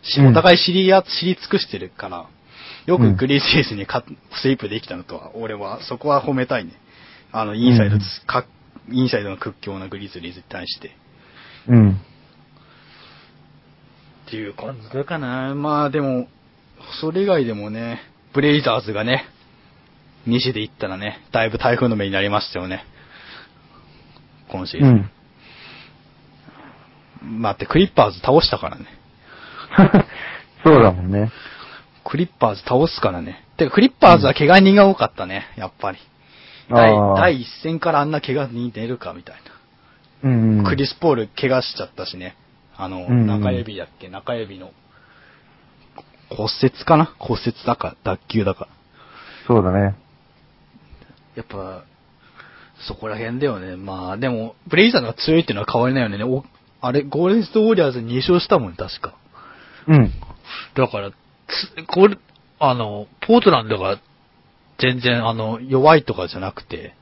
[0.03, 2.27] しうんお互い知りや、知り尽くしてるから、
[2.85, 4.03] よくグリズリーズにか
[4.41, 6.71] スイープできたのとは、俺は、そこは褒めたいね。
[7.33, 8.45] あの、インサイドつ、か
[8.89, 10.95] インサイドの屈強なグリズリーズに対して。
[11.67, 11.91] うん。
[14.27, 15.53] っていう感じかな。
[15.55, 16.27] まあでも、
[17.01, 17.99] それ以外でもね、
[18.33, 19.25] ブレイザーズがね、
[20.25, 22.85] 西で行ったらね、だいぶ台風の目になりましたよね。
[24.51, 25.11] 今シーズン。
[27.23, 27.41] うん。
[27.41, 28.85] 待って、クリッパーズ倒したからね。
[30.63, 31.31] そうだもんね。
[32.03, 33.43] クリッパーズ倒すからね。
[33.57, 35.97] てか、クリッパーズは怪我人が多かったね、やっぱり。
[36.69, 39.35] 第第一戦からあんな怪我人出るかみたい
[40.23, 40.61] うんうな。
[40.63, 40.65] ん。
[40.65, 42.35] クリス・ポール怪我しちゃったしね。
[42.77, 44.07] あの、うんうん中指だっけ？
[44.09, 44.71] 中指の
[46.29, 47.09] 骨折かな？
[47.19, 48.67] 骨折だか、脱臼だか。
[49.47, 49.95] そうだね。
[51.35, 51.83] やっぱ、
[52.81, 53.75] そこら辺だよね。
[53.75, 56.23] まあ、でも、ブレイザーが強いっていうのは変わりないよね。
[56.23, 56.43] お
[56.79, 59.15] あれ、ゴールデンストウォリアーズ2勝したもんね、確か。
[59.87, 60.11] うん。
[60.75, 61.15] だから、つ
[61.87, 62.17] これ、
[62.59, 63.99] あの、ポートランドが
[64.79, 66.93] 全然、あの、弱いとかじゃなくて、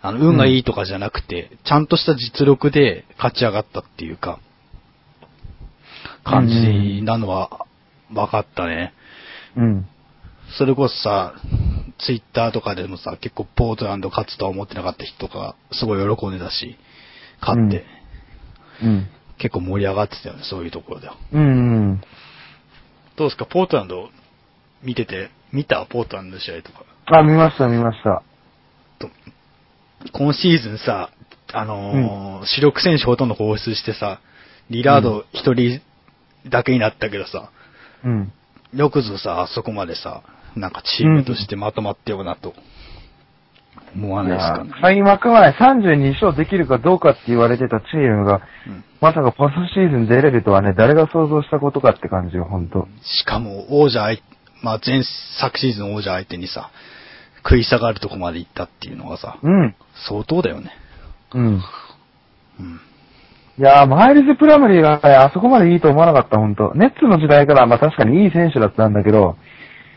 [0.00, 4.38] あの、運がいいとかじゃなくて、ちゃんとした実力で勝ち上がったっていうか、
[6.22, 7.66] 感じなのは
[8.12, 8.92] 分かったね。
[9.56, 9.88] うん。
[10.58, 11.34] それこそさ、
[11.98, 16.76] ツイッターとかでもさ、結構ポートランド勝つとは思ってなかった人とか、すごい喜んでたし、
[17.40, 17.84] 勝って、
[18.82, 19.08] うん。
[19.38, 21.16] 結構盛り上がってたよね、そういうところでは。
[21.32, 21.46] うんう
[21.94, 22.00] ん。
[23.16, 24.10] どうですか、ポートランド
[24.82, 26.84] 見てて、見たポートランドの試合とか？
[27.06, 28.22] あ、見ました、見ました。
[28.98, 29.08] と
[30.12, 31.10] 今シーズンさ、
[31.52, 34.20] あのー主力選手ほとんど放出してさ、
[34.68, 35.80] リラード一人
[36.48, 37.50] だけになったけどさ、
[38.04, 38.32] うん。
[38.74, 40.22] よくぞさ、あそこまでさ、
[40.56, 42.54] なんかチームとしてまとまってよなと、
[43.94, 44.70] 思わいないですかね。
[44.70, 52.88] や開幕前32勝できるかどうかって言われてたチームが、うんまさかポストシーズン出れるとはね、誰が想像したことかって感じよ、ほんと。
[53.02, 54.20] しかも、王者相、
[54.62, 55.02] まあ、前、
[55.38, 56.70] 昨シーズン王者相手にさ、
[57.44, 59.74] 食い下がるとこまで行ったっていうのがさ、うん。
[60.08, 60.70] 相当だよね。
[61.34, 61.62] うん。
[62.58, 62.80] うん。
[63.58, 66.72] いやー、マイルズ・プラムリーがね、あそこまでいいと思わなかった、ほんと。
[66.74, 69.36] ネッツの時代からはまあ確かにいい選手だったんだけど、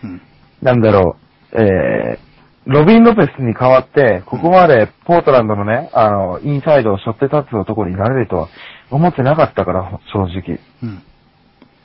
[0.04, 0.22] うん。
[0.62, 1.16] なんだろ
[1.54, 2.30] う、えー、
[2.72, 8.50] ロビン・ロペスに代わって、ここまでポートランドのね、あの、インサイドを背負って立つ男になれるとは
[8.92, 10.60] 思ってなかったから、正直。
[10.84, 11.02] うん。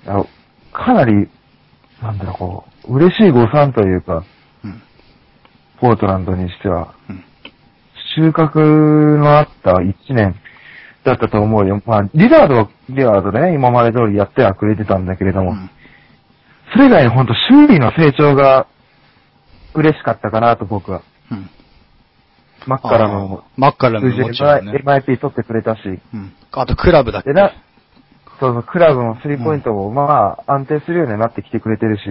[0.07, 0.27] あの
[0.73, 1.29] かなり、
[2.03, 4.25] なんだろう、こう、嬉しい誤算というか、
[4.65, 4.83] うん。
[5.81, 7.25] ポートランドにしては、うん。
[8.17, 8.61] 収穫
[9.17, 10.35] のあった一年
[11.05, 11.81] だったと思うよ。
[11.87, 15.71] まあ、リラードはリラードでね、今まで通りやってはくれてたんだけれども、うん
[16.75, 18.67] それ以外に本当周囲の成長が
[19.75, 21.03] 嬉しかったかなと僕は。
[21.31, 21.51] うん。
[22.67, 24.83] マッカラのマッカラム数字ももちろんね。
[24.85, 26.33] MIP 取ってくれたし、うん。
[26.53, 27.33] あと、クラブだっけ？
[27.33, 27.53] でな、
[28.41, 32.03] そうそう、クラブのスリーポイントもまあ安定するようになってきてくれてるし、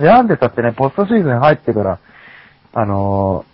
[0.00, 0.06] うん。
[0.06, 1.98] なんでたってね、ポストシーズン入ってから、
[2.74, 3.52] あのー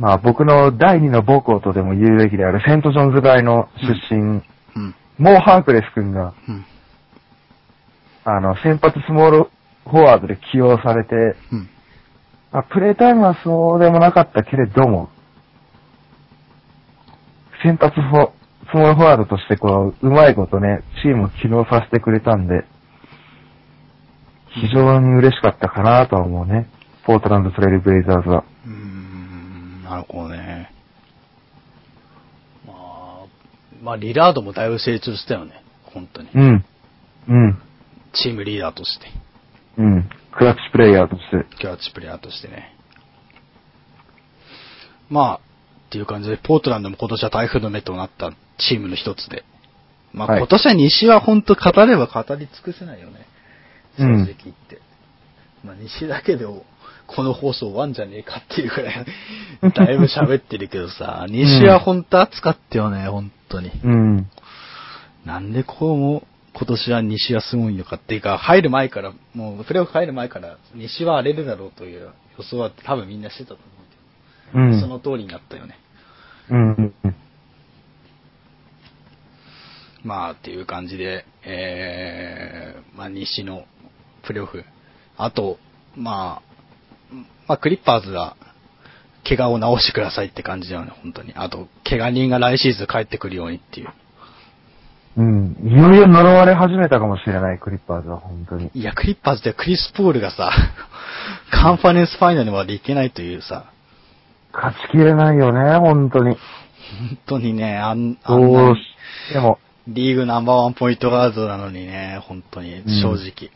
[0.00, 3.68] まあ僕の第二の母校とでも言うべきであるセントジョンズ大の
[4.08, 4.20] 出身、
[4.76, 4.94] うん。
[5.18, 6.64] モー・ハークレス君が、うん。
[8.30, 9.44] あの、先発スモール
[9.84, 11.14] フォワードで起用されて、
[11.50, 11.70] うん。
[12.52, 15.08] まあ、プレイタイムはそうでもなかったけれども、
[17.62, 18.30] 先発フォ、
[18.70, 22.66] スモールフォワードとしてこう、うまいことね、チームを機能させてくれたんで、
[24.60, 26.68] 非常に嬉しかったかなとは思うね。
[27.04, 28.44] ポートランドトレイルブレイザーズは。
[28.66, 30.70] うーん、なるほどね。
[32.66, 33.24] まあ、
[33.82, 35.62] まあ、リラードもだいぶ成長したよね。
[35.84, 36.28] 本当に。
[36.34, 36.64] うん。
[37.28, 37.62] うん。
[38.12, 39.06] チームリーダーとして。
[39.78, 40.10] うん。
[40.36, 41.56] クラッチプレイヤーとして。
[41.58, 42.74] キャッチプレイヤーとしてね。
[45.10, 45.40] まあ、っ
[45.90, 49.44] ていう感じで、ポートランドも今年は台風の目となったチームの一つで。
[50.12, 53.26] まあ、はい今年は西は本当語れば語り尽くせないよね。
[53.96, 54.80] 正うん直言って。
[55.64, 56.46] まあ、西だけで
[57.08, 59.06] この放送終わんじゃねえかっていうくらい、
[59.74, 63.70] だいぶ喋ってるけどさ、西は本当暑かったよね、本当に。
[63.82, 64.30] うん。
[65.24, 66.22] なんでこうも、
[66.54, 73.66] 今年は西はすごいのかっていうか、入る前から、もうプレーオフ入る前から、西は荒れるだろうという予想は多分みんなしてたと思う
[74.52, 74.80] けど、うん。
[74.80, 75.78] その通りになったよね。
[76.50, 76.94] うん。
[77.04, 77.14] うん。
[80.04, 83.64] まあ、っていう感じで、えー、まあ、西の
[84.22, 84.64] プレーオフ。
[85.16, 85.58] あと、
[85.96, 87.14] まあ、
[87.46, 88.36] まあ、クリッパーズが、
[89.28, 91.34] 怪我を治してくださいって感じだよね、本当に。
[91.34, 93.88] あと、怪我人が来シーズン帰ってくるようにっていう。
[95.18, 95.56] うん。
[95.64, 98.70] いよいよ呪われ始めたかもしれない、クリッパーズは、本当に。
[98.72, 100.52] いや、クリッパーズではクリス・ポールがさ、
[101.50, 103.64] カンファレンスファイナルまで行けないというさ、
[104.52, 106.36] 勝ちきれないよね、本当に。
[106.36, 108.82] 本当にね、あん、あんなにどうし
[109.32, 109.58] ても。
[109.88, 113.50] リーグナンバーワンポイントガードなのにね、本当に、正直。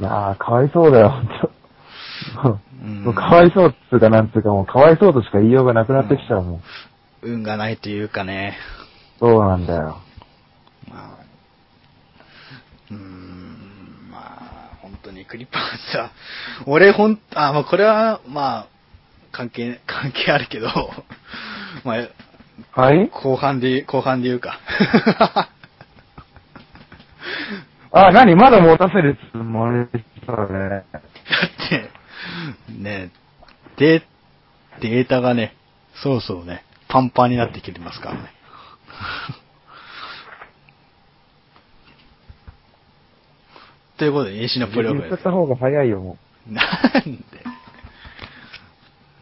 [0.00, 1.50] いやー、かわいそうだよ、本当。
[2.84, 6.62] うん かわいそうっつうかなんつうかもうかわいそうとしか言いようがなくなってきちゃうもん。
[7.22, 8.56] 運がないというかね、
[9.20, 10.00] そうなんだよ。
[10.90, 11.24] まあ、
[12.90, 16.10] うーん、まあ、本当にクリッパーズさ、
[16.66, 18.66] 俺ほん、あ、まあこれは、まあ、
[19.32, 20.68] 関係、関係あるけど、
[21.84, 23.08] まあ、はい？
[23.08, 24.60] 後半で、後半で言うか。
[27.92, 30.68] あ、なにまだ持たせるつもりそうね。
[30.68, 31.00] だっ
[31.70, 31.90] て、
[32.68, 33.10] ね、
[33.78, 34.02] デ
[34.80, 35.56] データがね、
[35.94, 38.30] そうそうね、パンパンになってきてますからね。
[44.02, 46.60] ということで、西のプレーオフ言っちゃった方が早いよ、もな
[47.04, 47.22] んで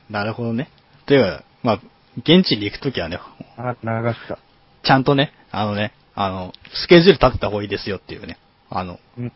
[0.09, 0.70] なるほどね。
[1.05, 1.81] というか、まあ、
[2.16, 3.16] 現地に行くときはね、
[3.59, 3.61] う。
[3.61, 4.39] あ、流した。
[4.83, 8.39] ちゃんとね、あのね、あの、スケジュール立てた方がいいですよっていうね。
[8.70, 9.33] あの、うん。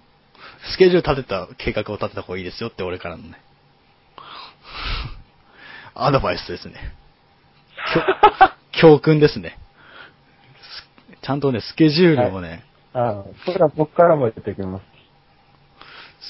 [0.72, 3.38] スケジュール立てた、計画を立てた方がいいですよって俺からのね。
[5.94, 6.74] アドバイスですね。
[8.80, 9.58] 教訓ですね。
[10.62, 10.88] す
[11.20, 12.64] ちゃんとね、スケジュールをね、
[12.94, 14.93] あ、それは僕からも言ってきます。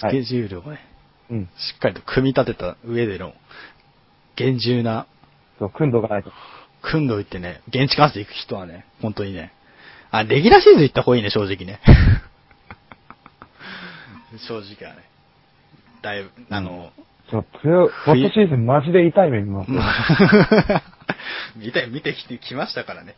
[0.00, 0.78] スケジュールをね、
[1.30, 1.48] うん。
[1.56, 3.34] しっかりと組み立てた上での、
[4.36, 5.06] 厳重な、
[5.58, 6.32] そう、組んどかないと。
[6.82, 9.52] 組んどいてね、現地観戦行く人はね、本当にね、
[10.10, 11.80] あ、レギュラーシーズン行った方がいいね、正直ね。
[14.46, 15.02] 正直はね。
[16.02, 16.92] だいぶ、あの、
[17.30, 17.58] ちょっと、
[18.04, 19.80] ポストシーズンマジで痛い目見ますよ。
[21.56, 23.14] 見て、見てきてきましたからね。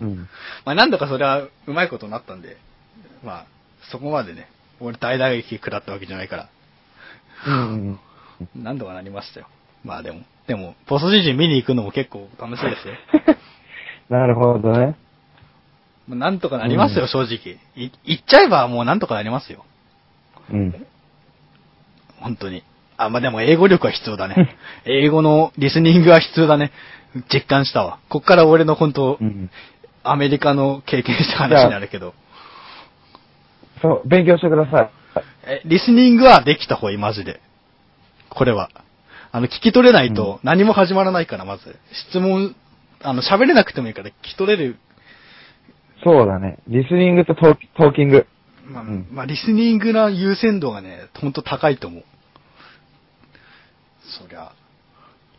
[0.00, 0.28] うん。
[0.64, 2.56] まあ、何度かそれはうまいことになったんで、
[3.24, 3.46] まあ、
[3.90, 4.48] そこまでね、
[4.80, 6.48] 俺大打撃食らったわけじゃないから、
[7.46, 8.62] うんうん。
[8.62, 9.46] 何度かなりましたよ。
[9.84, 12.94] まあでも、でも、ポストシーズン見に行くのも結構楽しいですよ。
[14.08, 14.96] なるほどね。
[16.08, 17.58] まあなんとかなりますよ、正直。
[17.76, 19.64] い行っちゃえばもうなんとかなりますよ。
[20.50, 20.86] うん。
[22.18, 22.64] 本当に。
[22.96, 24.56] あ、まあ、でも英語力は必要だね。
[24.84, 26.70] 英語のリスニングは必要だね。
[27.32, 27.98] 実感したわ。
[28.08, 29.50] こっから俺の本当、うん。
[30.02, 32.14] アメリカの経験した話になるけど。
[33.82, 34.90] そう、勉強してください。
[35.46, 37.40] え、リスニングはできた方がいい、マジで。
[38.28, 38.70] これは。
[39.32, 41.76] あの、聞き取れないと何も始まらないから、まず。
[42.10, 42.54] 質問、
[43.02, 44.76] あの、喋れなくてもいいから聞き取れる。
[46.04, 46.58] そうだね。
[46.68, 48.26] リスニングとトートーキング。
[48.66, 52.04] まあ、うんまあ、リスニングの優先度がね、ほんと高いと思う。
[54.22, 54.52] そりゃ。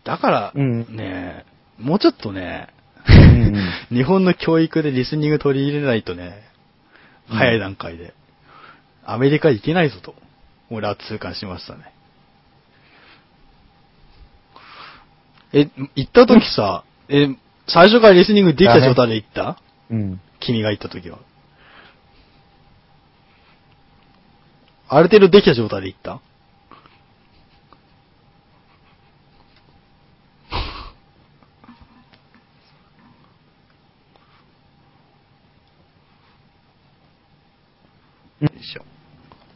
[0.03, 1.45] だから、うんね、
[1.77, 2.67] もうちょっとね、
[3.09, 3.55] ん
[3.95, 6.43] 日本の教育でリスニング取り入れないとね、
[7.29, 8.13] うん早い段階で、
[9.05, 10.15] アメリカ行けないぞと、
[10.69, 11.93] 俺は痛感しましたね。
[15.53, 17.27] え、行った時さ、え、
[17.67, 19.57] 最初からリスニングできた状態で行った？
[19.89, 20.21] うん。
[20.39, 21.19] 君が行った時は。
[24.87, 26.21] ある程度できた状態で行った？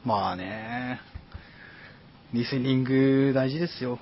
[0.05, 1.01] まあね。
[2.31, 3.99] リスニング大事ですよ。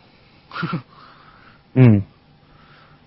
[1.76, 2.06] うん。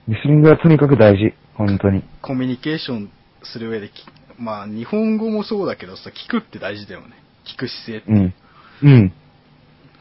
[0.09, 1.35] リスニングはとにかく大事。
[1.55, 2.03] 本当に。
[2.23, 3.11] コミュニケーション
[3.43, 3.93] する上でき、
[4.39, 7.09] まあ日本語もそうだけどさ、聞くって大事だよね。
[7.45, 8.13] 聞く姿勢って。
[8.13, 8.35] うん。
[8.83, 9.13] うん。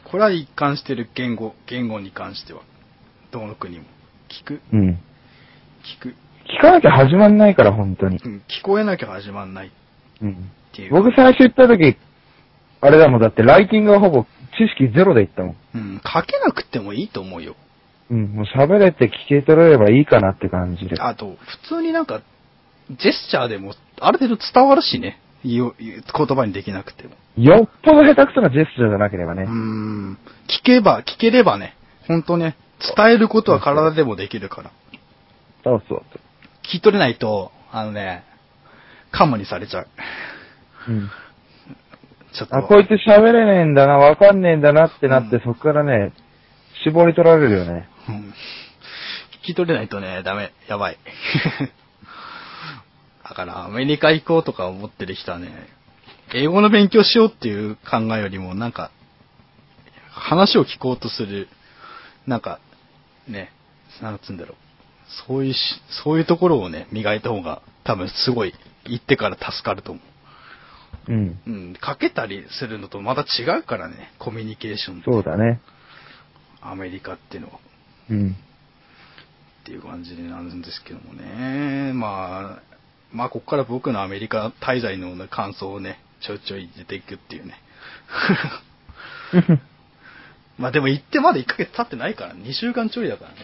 [0.04, 2.62] これは一貫してる言語、言語に関しては。
[3.30, 3.84] どの国も。
[4.28, 4.90] 聞く、うん。
[5.84, 6.14] 聞く。
[6.48, 8.18] 聞かなきゃ始まんないから、本当に。
[8.24, 9.70] うん、聞こえなきゃ始まんないっ
[10.22, 10.50] うん。
[10.72, 10.92] ていう。
[10.92, 11.96] 僕最初行った時、
[12.86, 14.24] あれだもん、だってライティングはほぼ
[14.56, 15.56] 知識ゼロで行ったもん。
[15.74, 17.56] うん、書けなくてもいいと思うよ。
[18.10, 18.26] うん。
[18.34, 21.00] もう喋れて聞け取れればいいかなって感じで。
[21.00, 22.22] あと、普通になんか、
[22.90, 25.20] ジェスチャーでも、ある程度伝わるしね。
[25.44, 25.72] 言
[26.12, 27.10] 葉にできなくても。
[27.36, 29.50] よっぽど下手くそなジェスチャーじゃなければねうー。
[29.50, 30.18] ん。
[30.48, 31.76] 聞けば、聞ければね、
[32.06, 32.56] ほんとね、
[32.96, 34.70] 伝えることは体でもできるから。
[35.64, 36.02] そうそう
[36.64, 38.24] 聞き取れないと、あのね、
[39.12, 39.88] カモにされちゃう。
[40.86, 40.94] そう。
[40.94, 41.10] うん。
[42.36, 42.56] ちょっと。
[42.56, 46.12] あ、こいつ喋れねえんだな、わかんねえんだなってなって、うんそっからね、
[46.84, 47.88] 絞り取られるよね。
[48.08, 48.34] うん
[49.42, 50.52] 聞き取れないとね、ダメ。
[50.68, 50.98] やばい。
[53.22, 55.68] だから、アメリカ行こうとか思ってる人はね、
[56.34, 58.90] 英語の勉強しようっていう考えよりも、なんか、
[60.10, 61.48] 話を聞こうとする、
[62.26, 62.58] なんか、
[63.28, 63.52] ね、
[64.02, 64.56] なんつうんだろう。
[65.28, 65.58] そういうし、
[66.04, 70.15] そういうところをね、磨いた方が、多分すごい、行ってから助かると思う。
[71.08, 71.40] うん。
[71.46, 75.60] うん、かけたりするのとまた違うからね、コミュニケーションそうだね。
[76.60, 77.58] アメリカっていうのは。
[78.10, 78.36] うん。
[79.62, 81.92] っていう感じになるんですけどもね。
[81.92, 82.76] まあ、
[83.12, 87.54] まあ、ここから僕のアメリカ滞在の感想をね、ちょいちょい出ていくっていうね。
[90.58, 93.36] まあでも行ってまだ1ヶ月経ってないから、2週間ちょいだからね。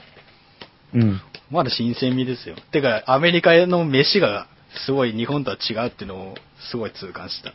[0.95, 1.21] うん。
[1.51, 2.57] まだ新鮮味ですよ。
[2.71, 4.47] てか、アメリカの飯が
[4.87, 6.35] すごい日本とは違うっていうのを
[6.71, 7.53] すごい痛感した。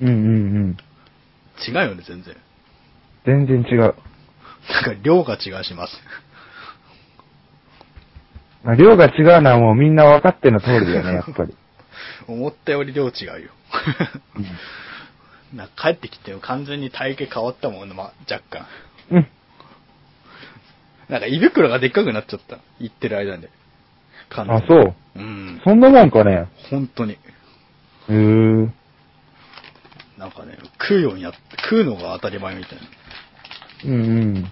[0.00, 0.18] うんうんう
[0.68, 0.76] ん。
[1.66, 2.36] 違うよね、全然。
[3.24, 3.78] 全然違う。
[3.78, 5.92] なんか量が違うします。
[8.64, 11.54] まあ、量が違うのはもうみんな分かっての通りだよね、 やっぱり。
[12.26, 13.50] 思ったより量違うよ。
[14.36, 14.46] うん
[15.54, 18.66] なんか帰ってきても完全に体型変わったもんね、まあ、若干。
[19.12, 19.28] うん。
[21.08, 22.58] なんか胃袋がでっかくなっちゃった。
[22.80, 23.48] 行ってる間で。
[24.30, 24.94] 完全にあ、そう。
[25.16, 25.60] うん。
[25.64, 26.48] そんなもんかね。
[26.70, 27.12] 本当に。
[27.12, 28.70] へー。
[30.18, 32.84] なんかね、食うようにやって、食うのが当たり前みたいな。
[33.84, 34.46] うんうん。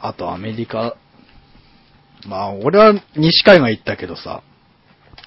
[0.00, 0.96] あとアメリカ。
[2.26, 4.42] まあ、俺は西海岸行ったけどさ、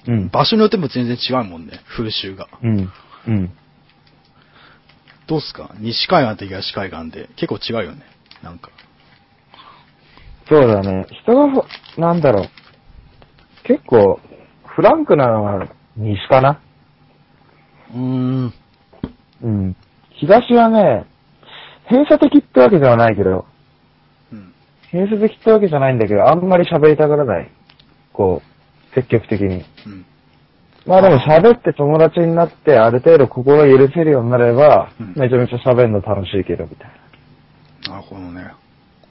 [0.06, 0.28] うん。
[0.28, 2.48] 場所によっても全然違うもんね、風習が。
[2.62, 2.92] うん。
[3.28, 3.52] うん。
[5.26, 5.74] どうすか？
[5.78, 8.02] 西海岸と東海岸で結構違うよね。
[8.42, 8.70] なんか。
[10.48, 11.06] そうだね。
[11.10, 11.64] 人がほ、
[11.96, 12.46] なんだろう。
[13.64, 14.20] 結構、
[14.66, 16.60] フランクなのは西かな？
[17.94, 18.52] うーん。
[19.42, 19.76] うん。
[20.10, 21.04] 東はね、
[21.90, 23.44] 閉鎖的ってわけではないけど、
[24.32, 24.52] うん。
[24.92, 27.50] 閉鎖的ってわけじゃないんだけど、あんまり喋りたがらない。
[28.12, 29.64] こう、積極的に。
[29.86, 30.04] うん。
[30.86, 36.90] まあでも喋って友達になって、ある程度心許せるようになれば、うんめちゃめちゃ喋るの楽しいけど、みたい
[37.88, 37.94] な。
[37.94, 38.52] なるほどね。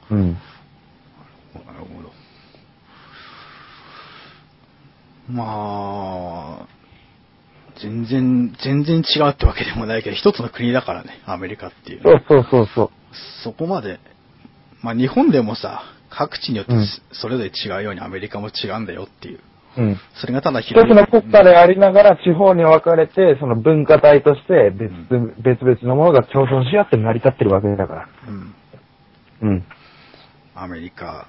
[0.10, 0.34] うん。
[0.34, 0.44] なる
[1.80, 2.12] ほど。
[5.32, 6.68] まあ、
[7.82, 12.02] 全然、全然違うってわけでもないけど、一つの国だからね、アメリカっていう。
[12.04, 12.90] そうそうそうそう。
[13.44, 14.00] そこまで、
[14.82, 19.40] まあ日本でもさ、各地によってうんそれぞれ違うようにアメリカも違うんだよっていう。
[19.78, 19.98] うん。
[20.20, 28.10] それがただ一広いつの国家でありながら地方に分かれて、その文化体として別,、別々のものが共存し合って成り立ってるわけだから。
[28.28, 28.56] うん。
[29.42, 29.64] うん。
[30.56, 31.28] アメリカ。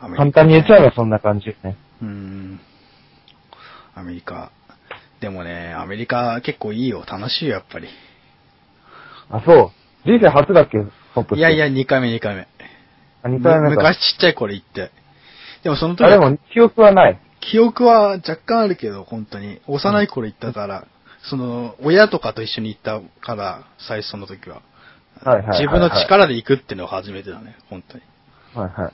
[0.00, 1.76] アメリカ簡単に言っちゃえばそんな感じね。
[2.00, 2.60] うん。
[3.94, 4.50] アメリカ。
[5.20, 7.04] でもね、アメリカ結構いいよ。
[7.06, 7.88] 楽しいよ、やっぱり。
[9.30, 9.72] あ、そ
[10.04, 10.08] う。
[10.08, 10.78] 人生初だっけ？
[11.14, 12.48] ホップいやいや、2回目、2回目。
[13.22, 13.76] あ、2回目か。
[13.76, 14.90] 昔ちっちゃい頃行って。
[15.62, 17.18] でもその時あ、でも記憶はない。
[17.40, 19.60] 記憶は若干あるけど、本当に。
[19.66, 20.86] 幼い頃行ったから、
[21.22, 24.60] その、親とかと一緒に行ったから、最初その時は。
[25.22, 28.02] はいはいはいはい自分の力で行くっていうのが初めてだね、本当に。
[28.54, 28.92] はいはい。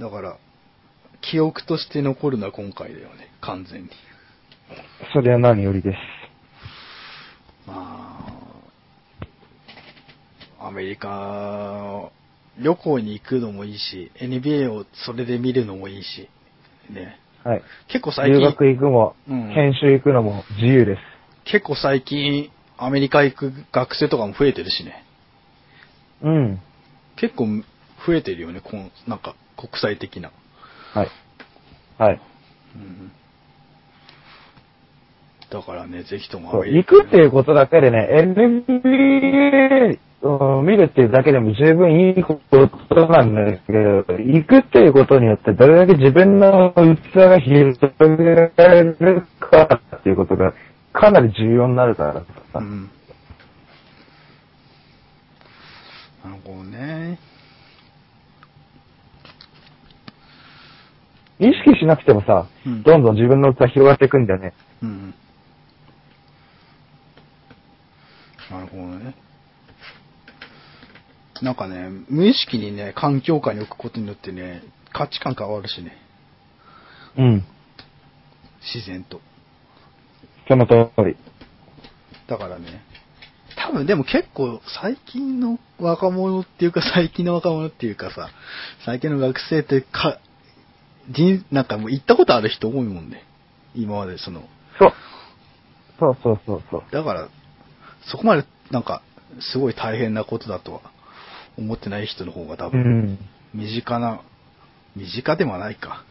[0.00, 0.36] だから、
[1.20, 3.90] 記憶として残るのは今回だよね、完全に。
[5.12, 5.98] それは何よりです。
[7.66, 8.16] ま
[10.58, 12.10] あ、アメリカ、
[12.58, 16.28] 旅行に行くのもいいし、NBA をそれで見るのもいいし、
[16.90, 17.18] ね。
[17.44, 17.62] はい。
[17.88, 21.00] 結構最留近、学行くも、うん研修行くのも自由です。
[21.44, 25.04] 結構最近、アメリカ行く学生とかも増えてるしね。
[26.22, 26.60] うん。
[27.16, 27.46] 結構
[28.06, 30.30] 増えてるよね、こんなんか国際的な。
[30.94, 31.08] はい。
[31.98, 32.20] はい。
[32.76, 33.12] うん
[35.50, 47.86] だからね、ぜひともそうアメリカ行くっていうことだけでね、NBA を見るっていうだけでも十分いいことなんだけど、行くっていうことによってどれだけ自分の器が広げ
[48.56, 50.52] られるかっていうことが
[50.92, 52.58] かなり重要になるからうさ。
[52.58, 52.90] ん。
[56.24, 57.18] なるほどね。
[61.40, 64.52] 意識しなくてもさ、うんどんどん自分の器広がっていくんだよね。
[64.82, 65.14] うん。
[68.50, 69.14] なるほどね。
[71.42, 74.62] なんかね、無意識にね、環境下に置くことによってね、
[74.92, 75.96] 価値観変わるしね、
[77.16, 77.44] うん。
[78.74, 79.20] 自然と。
[80.48, 81.16] その通り。
[82.26, 82.82] だからね、
[83.56, 88.30] 多分でも結構最近の若者っていうか最近の若者っていうかさ、
[88.84, 90.18] 最近の学生ってか、
[91.08, 93.24] 人、なんかもう行ったことある人多いもんね。
[93.74, 94.42] 今までその、
[94.78, 94.92] そう。
[95.98, 96.82] そうそうそうそう。
[96.92, 97.28] だから、
[98.10, 99.02] そこまでなんか、
[99.52, 100.80] すごい大変なことだとは
[101.56, 103.18] 思ってない人の方が多う分、ん。
[103.54, 104.20] 身近な、
[104.96, 106.04] 身近でもないか。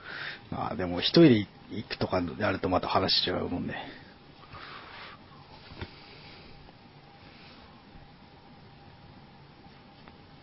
[0.52, 3.76] まあでも一人で行くとかやるとまた話違うもんね。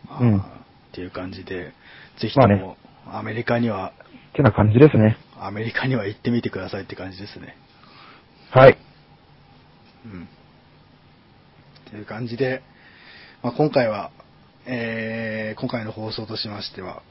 [0.08, 1.72] まあうんっていう感じで、
[2.20, 2.76] ぜひとも、
[3.06, 3.92] アメリカには、
[4.34, 5.16] ってな感じですね。
[5.38, 7.56] アメリカには行ってみてくださいって感じですね。
[8.50, 8.76] はい。
[10.06, 10.28] うん。
[11.88, 12.60] という感じで、
[13.44, 14.10] まあ、今回は、
[14.66, 17.04] えー、今回の放送としましては、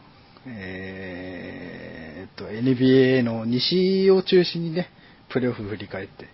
[0.45, 4.89] えーっと、NBA の西を中心にね、
[5.30, 6.28] プレーオフ振り返って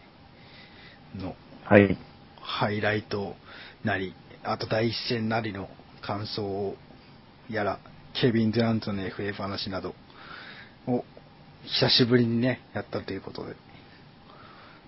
[1.15, 1.35] の
[1.65, 1.97] はい。
[2.41, 3.35] ハイライト
[3.83, 5.69] なり、あと第一戦なりの
[6.01, 6.75] 感想
[7.47, 7.79] やら、
[8.19, 9.95] ケビン・デュラントの FA 話などを
[11.65, 13.55] 久しぶりにね、やったということで、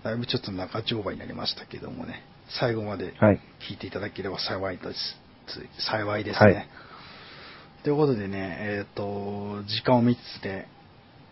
[0.04, 2.22] だいぶちょっと長丁場になりましたけどもね、
[2.60, 3.40] 最後まではい。
[3.68, 5.16] 聞いていただければ幸いです。
[5.46, 6.52] つ幸いですね。
[6.52, 6.68] はい
[7.82, 10.68] ということでね、えっ、と、時間を見つつで、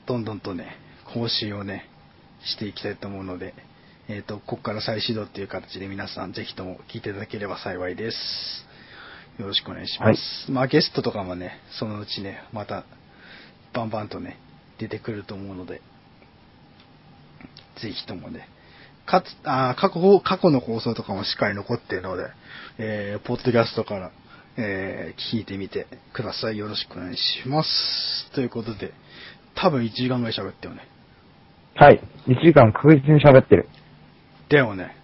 [0.07, 0.79] どんどんとね、
[1.15, 1.89] 更新をね、
[2.43, 3.55] していきたいと思うので、
[4.09, 8.17] えっ、と、ここから再始動っていう形で皆さんぜひとも聞いていただければ幸いです。
[9.39, 10.51] よろしくお願いします。
[10.51, 12.85] まあゲストとかもね、そのうちね、また、
[13.73, 14.37] バンバンとね、
[14.81, 15.83] 出てくると思うので、
[17.81, 18.49] ぜひともね、
[19.07, 22.27] かつ、あー過去、過去の放送とかもしっかり残っているので、
[22.79, 24.11] えー、ポッドキャストから、
[24.57, 26.59] えー、聞いてみてください。
[26.59, 28.31] よろしくお願いします。
[28.33, 28.93] ということで、
[29.55, 30.89] 多分1時間ぐらい喋ったよね。
[31.75, 32.01] はい。
[32.27, 33.69] 1時間確実に喋ってる。
[34.49, 34.97] だよね。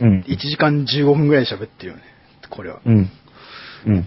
[0.00, 0.20] うん。
[0.20, 2.02] 1時間15分ぐらい喋ってるよね。
[2.50, 2.80] これは。
[2.84, 3.10] うん。
[3.86, 4.06] うん。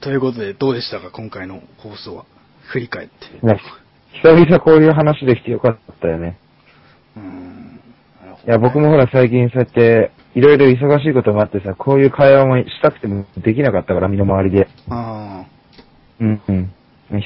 [0.00, 1.10] ということで、どうでしたか？
[1.10, 2.24] 今回の放送は。
[2.72, 3.46] 振り返って。
[3.46, 3.60] ね、
[4.22, 6.38] 久々こういう話できてよかったよね。
[7.16, 7.80] うーん。
[8.46, 14.68] いや、僕もほら最近そうやって、いろいろ忙しいこともあってさ、こういう会話もしたくてもできなかったから、身の回りで。
[14.88, 15.44] あ
[16.20, 16.72] うんうん。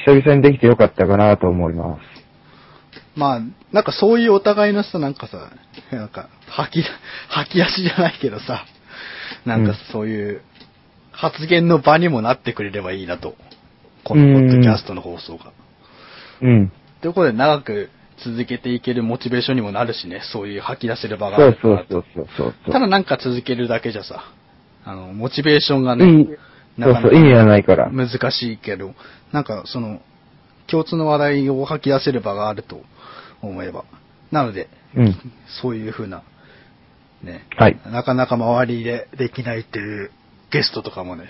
[0.07, 2.01] 久々にできてよかったかなと思います。
[2.01, 3.41] ーまあ、
[3.73, 5.51] なんかそういうお互いのさ、なんかさ、
[5.91, 6.87] なんか、吐き、
[7.29, 8.65] 吐き出しじゃないけどさ、
[9.45, 10.43] なんかそういう
[11.13, 13.35] 発言の場にもなってくれればいいなと。
[14.05, 15.53] このポッドキャストの放送が。
[16.43, 16.73] うん。
[17.01, 17.91] ということで長く
[18.25, 22.73] 続けていけるモチベーションにもなるしね、そういう吐き出せる場があそうるからそうそうそうそう。
[22.73, 24.25] ただなんか続けるだけじゃさ、
[24.85, 26.27] あの、モチベーションがね、いい、
[26.79, 27.91] そうそう、意味はないから。
[27.91, 28.95] 難しいけど、
[29.33, 30.01] なんかその、
[30.67, 32.81] 共通の話題を吐き出せる場があると
[33.43, 33.85] 思えば。
[34.31, 35.17] なので、うん。
[35.61, 36.23] そういう風な、
[37.23, 37.81] ね、はい。
[37.87, 40.11] なかなか周りでできないっていう
[40.51, 41.25] ゲストとかもね、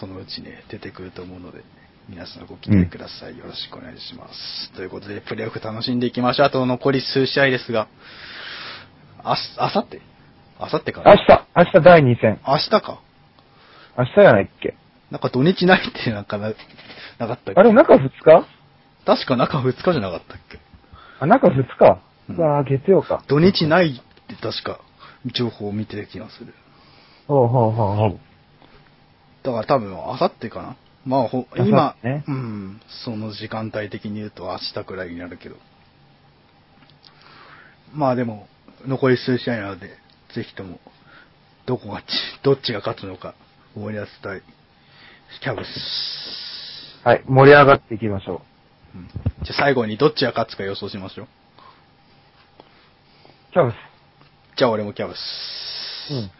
[0.00, 1.62] そのうちね、出てくると思うので、
[2.08, 3.38] 皆さんご期待ください。
[3.38, 4.72] よろしくお願いします。
[4.74, 6.46] ということで、プレーオフ楽しんでいきましょう。
[6.46, 7.88] あと残り数試合ですが、
[9.22, 10.00] あす、あさって
[10.58, 11.12] あさってかな？
[11.12, 12.40] 明日、明日第2戦。
[12.46, 13.00] 明日か。
[13.96, 14.74] 明日じゃないっけ？
[15.10, 16.48] なんか土日ないってなんかな、
[17.18, 17.60] なかったっけ？
[17.60, 18.46] あれ、中2日？
[19.04, 20.58] 確か中2日じゃなかったっけ？
[21.20, 22.00] あ、中2日？
[22.28, 23.22] うんうわぁ、月曜か。
[23.28, 24.80] 土日ないって確か
[25.34, 26.54] 情報を見てる気がする。
[27.26, 28.20] ほうほうほうほう。
[29.42, 30.76] だから多分、あさってかな？
[31.06, 35.56] まあ、ほ今、ねうん、その時間帯的に言うと明日くらいになるけど。
[37.94, 38.46] まあでも、
[38.86, 39.88] 残り数試合なので、
[40.34, 40.78] ぜひとも、
[41.66, 42.04] どこがち、
[42.42, 43.34] どっちが勝つのか、
[43.74, 44.42] 思い出したい。
[45.40, 45.68] キャブス。
[47.04, 48.42] はい、盛り上がっていきましょ
[48.94, 49.08] うん
[49.42, 51.26] じゃあ最後にどっちが勝つか予想しましょう。
[51.26, 51.28] う。
[53.52, 53.74] キャブス。
[54.56, 55.18] じゃあ俺もキャブス。
[56.10, 56.30] うん。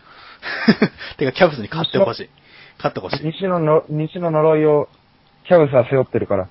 [1.16, 2.30] てか、キャブスに勝ってほしい。
[2.82, 3.26] 勝ってほしい。
[3.26, 4.88] 西のの、西の呪いを、
[5.46, 6.48] キャブスは背負ってるから。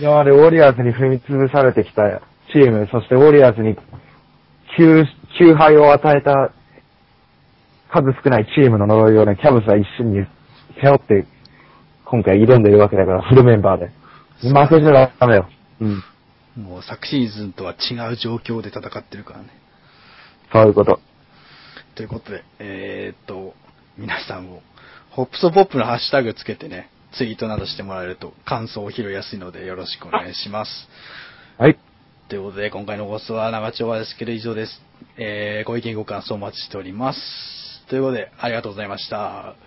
[0.00, 2.20] 今までウォリアーズに踏み潰されてきた
[2.52, 3.76] チーム、そしてウォリアーズに
[4.78, 5.04] 9、
[5.40, 6.52] 9敗を与えた
[7.90, 10.26] 数少ないチームの呪いをね、キャブスは一瞬に
[10.82, 11.26] 背負って、
[12.04, 13.90] 今回挑んでいるわけだから、フルメンバーで。
[14.42, 15.48] 負けちゃダメよ。
[15.80, 16.02] うん。
[16.62, 19.48] もう昨シーズンとは違う状況で戦ってるからね。
[20.52, 21.00] そういうこと。
[21.94, 23.54] ということで、えーっと、
[23.98, 24.62] 皆さんも、
[25.10, 30.70] ホップソポップのハッシュタグつけてね、ツイートなどしてもらえると感想を拾いやすいのでよろしくお願いします。
[31.56, 31.78] はい。
[32.28, 34.82] ということで、今回の放送は長丁場ですけど以上です。
[35.16, 37.20] えー、ご意見ご感想お待ちしております。
[37.88, 39.65] ということで、ありがとうございました。